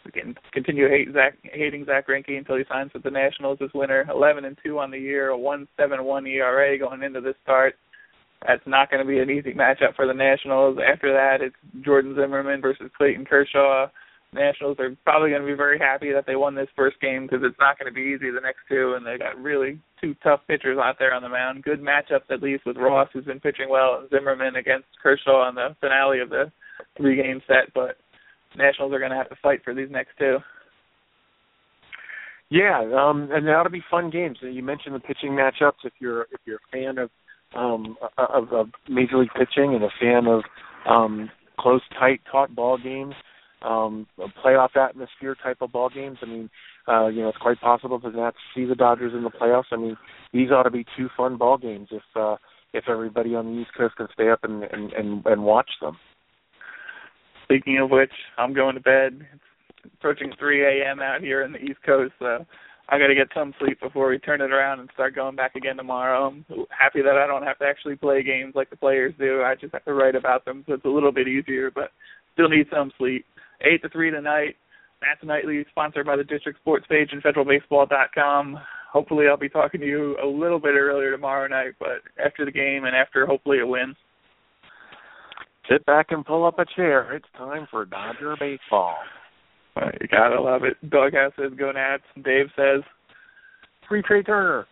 We 0.05 0.13
can 0.13 0.35
continue 0.53 0.89
hate 0.89 1.09
Zach, 1.13 1.37
hating 1.43 1.85
Zack 1.85 2.09
Greinke 2.09 2.39
until 2.39 2.57
he 2.57 2.65
signs 2.69 2.93
with 2.95 3.03
the 3.03 3.11
Nationals 3.11 3.59
this 3.61 3.71
winter. 3.75 4.07
11 4.11 4.45
and 4.45 4.57
2 4.65 4.79
on 4.79 4.91
the 4.91 4.99
year, 4.99 5.31
a 5.31 5.37
1.71 5.37 6.29
ERA 6.29 6.79
going 6.79 7.03
into 7.03 7.21
this 7.21 7.35
start. 7.43 7.75
That's 8.47 8.63
not 8.67 8.91
going 8.91 9.05
to 9.05 9.09
be 9.09 9.19
an 9.19 9.31
easy 9.31 9.53
matchup 9.53 9.97
for 9.97 10.07
the 10.07 10.15
Nationals. 10.15 10.79
After 10.79 11.13
that, 11.13 11.45
it's 11.45 11.57
Jordan 11.85 12.15
Zimmermann 12.15 12.61
versus 12.61 12.91
Clayton 12.97 13.25
Kershaw. 13.25 13.89
Nationals 14.33 14.77
are 14.79 14.95
probably 15.05 15.31
going 15.31 15.43
to 15.43 15.49
be 15.49 15.55
very 15.55 15.79
happy 15.79 16.13
that 16.13 16.25
they 16.27 16.37
won 16.37 16.55
this 16.55 16.69
first 16.77 17.01
game 17.01 17.23
because 17.23 17.41
it's 17.43 17.59
not 17.59 17.79
going 17.79 17.91
to 17.91 17.95
be 17.95 18.15
easy 18.15 18.31
the 18.31 18.41
next 18.43 18.61
two, 18.69 18.95
and 18.95 19.05
they 19.05 19.17
got 19.17 19.41
really 19.41 19.81
two 20.01 20.15
tough 20.23 20.41
pitchers 20.47 20.79
out 20.79 20.97
there 20.99 21.15
on 21.15 21.23
the 21.23 21.29
mound. 21.29 21.65
Good 21.65 21.81
matchups 21.81 22.31
at 22.31 22.43
least 22.43 22.67
with 22.67 22.77
Ross, 22.77 23.09
who's 23.13 23.25
been 23.25 23.41
pitching 23.41 23.71
well, 23.71 23.99
and 23.99 24.11
Zimmermann 24.11 24.57
against 24.57 24.87
Kershaw 25.03 25.41
on 25.41 25.55
the 25.55 25.75
finale 25.81 26.21
of 26.21 26.29
the 26.29 26.53
three-game 26.97 27.41
set. 27.49 27.73
But 27.75 27.97
Nationals 28.57 28.93
are 28.93 28.99
going 28.99 29.11
to 29.11 29.17
have 29.17 29.31
to 29.31 29.37
fight 29.43 29.65
for 29.65 29.75
these 29.75 29.91
next 29.91 30.11
two. 30.19 30.39
Yeah, 32.51 32.81
um, 32.97 33.29
and 33.33 33.47
to 33.47 33.71
be 33.71 33.83
fun 33.91 34.11
games. 34.11 34.39
You 34.41 34.63
mentioned 34.63 34.95
the 34.95 35.01
pitching 35.01 35.33
matchups. 35.33 35.85
If 35.85 35.93
you're 36.01 36.23
if 36.33 36.41
you're 36.47 36.57
a 36.57 36.71
fan 36.73 36.99
of 36.99 37.11
um, 37.55 37.97
of, 38.17 38.53
of 38.53 38.69
major 38.89 39.19
league 39.19 39.31
pitching 39.37 39.75
and 39.75 39.85
a 39.85 39.89
fan 40.01 40.27
of 40.27 40.43
um, 40.89 41.31
close, 41.59 41.83
tight, 41.99 42.21
taut 42.31 42.55
ball 42.55 42.79
games, 42.79 43.15
um 43.63 44.07
playoff 44.45 44.77
atmosphere 44.77 45.37
type 45.43 45.59
of 45.61 45.73
ball 45.73 45.91
games. 45.93 46.19
I 46.23 46.27
mean, 46.27 46.51
uh, 46.87 47.09
you 47.09 47.23
know, 47.23 47.29
it's 47.29 47.39
quite 47.39 47.61
possible 47.61 47.99
to 48.01 48.11
not 48.11 48.35
see 48.55 48.65
the 48.65 48.75
Dodgers 48.75 49.13
in 49.15 49.25
the 49.25 49.31
playoffs. 49.31 49.73
I 49.73 49.77
mean, 49.77 49.97
these 50.33 50.51
ought 50.51 50.63
to 50.63 50.71
be 50.71 50.87
two 50.97 51.09
fun 51.17 51.37
ball 51.37 51.59
games 51.59 51.89
if 51.91 52.03
uh 52.15 52.37
if 52.73 52.85
everybody 52.89 53.35
on 53.35 53.47
the 53.47 53.61
East 53.61 53.71
Coast 53.77 53.97
can 53.97 54.07
stay 54.13 54.31
up 54.31 54.45
and 54.45 54.63
and 54.65 54.93
and, 54.93 55.27
and 55.27 55.43
watch 55.43 55.71
them. 55.81 55.97
Speaking 57.45 57.79
of 57.79 57.91
which, 57.91 58.13
I'm 58.37 58.53
going 58.53 58.75
to 58.75 58.81
bed. 58.81 59.27
It's 59.85 59.95
approaching 59.95 60.33
3 60.39 60.83
a.m. 60.83 61.01
out 61.01 61.23
here 61.23 61.43
in 61.43 61.53
the 61.53 61.59
East 61.59 61.79
Coast, 61.85 62.13
so 62.19 62.45
I 62.91 62.99
got 62.99 63.09
to 63.09 63.15
get 63.15 63.29
some 63.35 63.55
sleep 63.59 63.81
before 63.81 64.09
we 64.09 64.19
turn 64.19 64.41
it 64.41 64.51
around 64.51 64.81
and 64.81 64.89
start 64.95 65.15
going 65.15 65.37
back 65.37 65.55
again 65.57 65.77
tomorrow. 65.77 66.27
I'm 66.27 66.45
happy 66.71 67.03
that 67.03 67.19
I 67.19 67.27
don't 67.27 67.43
have 67.43 67.59
to 67.59 67.67
actually 67.67 67.97
play 67.97 68.23
games 68.23 68.55
like 68.55 68.71
the 68.71 68.77
players 68.77 69.13
do. 69.19 69.43
I 69.43 69.55
just 69.55 69.75
have 69.75 69.85
to 69.85 69.93
write 69.93 70.15
about 70.15 70.47
them, 70.47 70.65
so 70.67 70.75
it's 70.75 70.85
a 70.87 70.89
little 70.89 71.13
bit 71.13 71.29
easier, 71.29 71.71
but 71.71 71.91
still 72.33 72.49
need 72.49 72.67
some 72.73 72.91
sleep 72.97 73.27
eight 73.61 73.83
to 73.83 73.89
three 73.91 74.11
tonight. 74.11 74.57
Nats 75.03 75.21
Nightly, 75.23 75.65
sponsored 75.71 76.07
by 76.07 76.17
the 76.17 76.25
District 76.25 76.59
Sports 76.61 76.87
page 76.89 77.11
and 77.13 77.23
FederalBaseball.com. 77.23 78.59
Hopefully, 78.93 79.27
I'll 79.29 79.37
be 79.37 79.49
talking 79.49 79.81
to 79.81 79.87
you 79.87 80.17
a 80.23 80.27
little 80.27 80.59
bit 80.59 80.75
earlier 80.75 81.11
tomorrow 81.11 81.47
night, 81.47 81.75
but 81.79 82.03
after 82.25 82.45
the 82.45 82.51
game 82.51 82.85
and 82.85 82.97
after 82.97 83.27
hopefully 83.27 83.61
a 83.61 83.67
win. 83.67 83.95
Sit 85.71 85.85
back 85.85 86.07
and 86.11 86.25
pull 86.25 86.47
up 86.47 86.59
a 86.59 86.65
chair. 86.75 87.13
It's 87.15 87.29
time 87.37 87.69
for 87.71 87.85
Dodger 87.85 88.35
baseball. 88.41 88.97
You 90.01 90.09
gotta 90.09 90.41
love 90.41 90.65
it. 90.65 90.77
Doghouse 90.91 91.33
says 91.37 91.53
go 91.59 91.73
Nats. 91.73 92.03
Dave 92.23 92.47
says 92.57 92.83
free 93.89 94.03
Trea 94.03 94.23
Turner. 94.23 94.67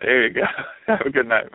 There 0.00 0.26
you 0.26 0.34
go. 0.34 0.42
Have 0.86 1.06
a 1.06 1.10
good 1.10 1.26
night. 1.26 1.46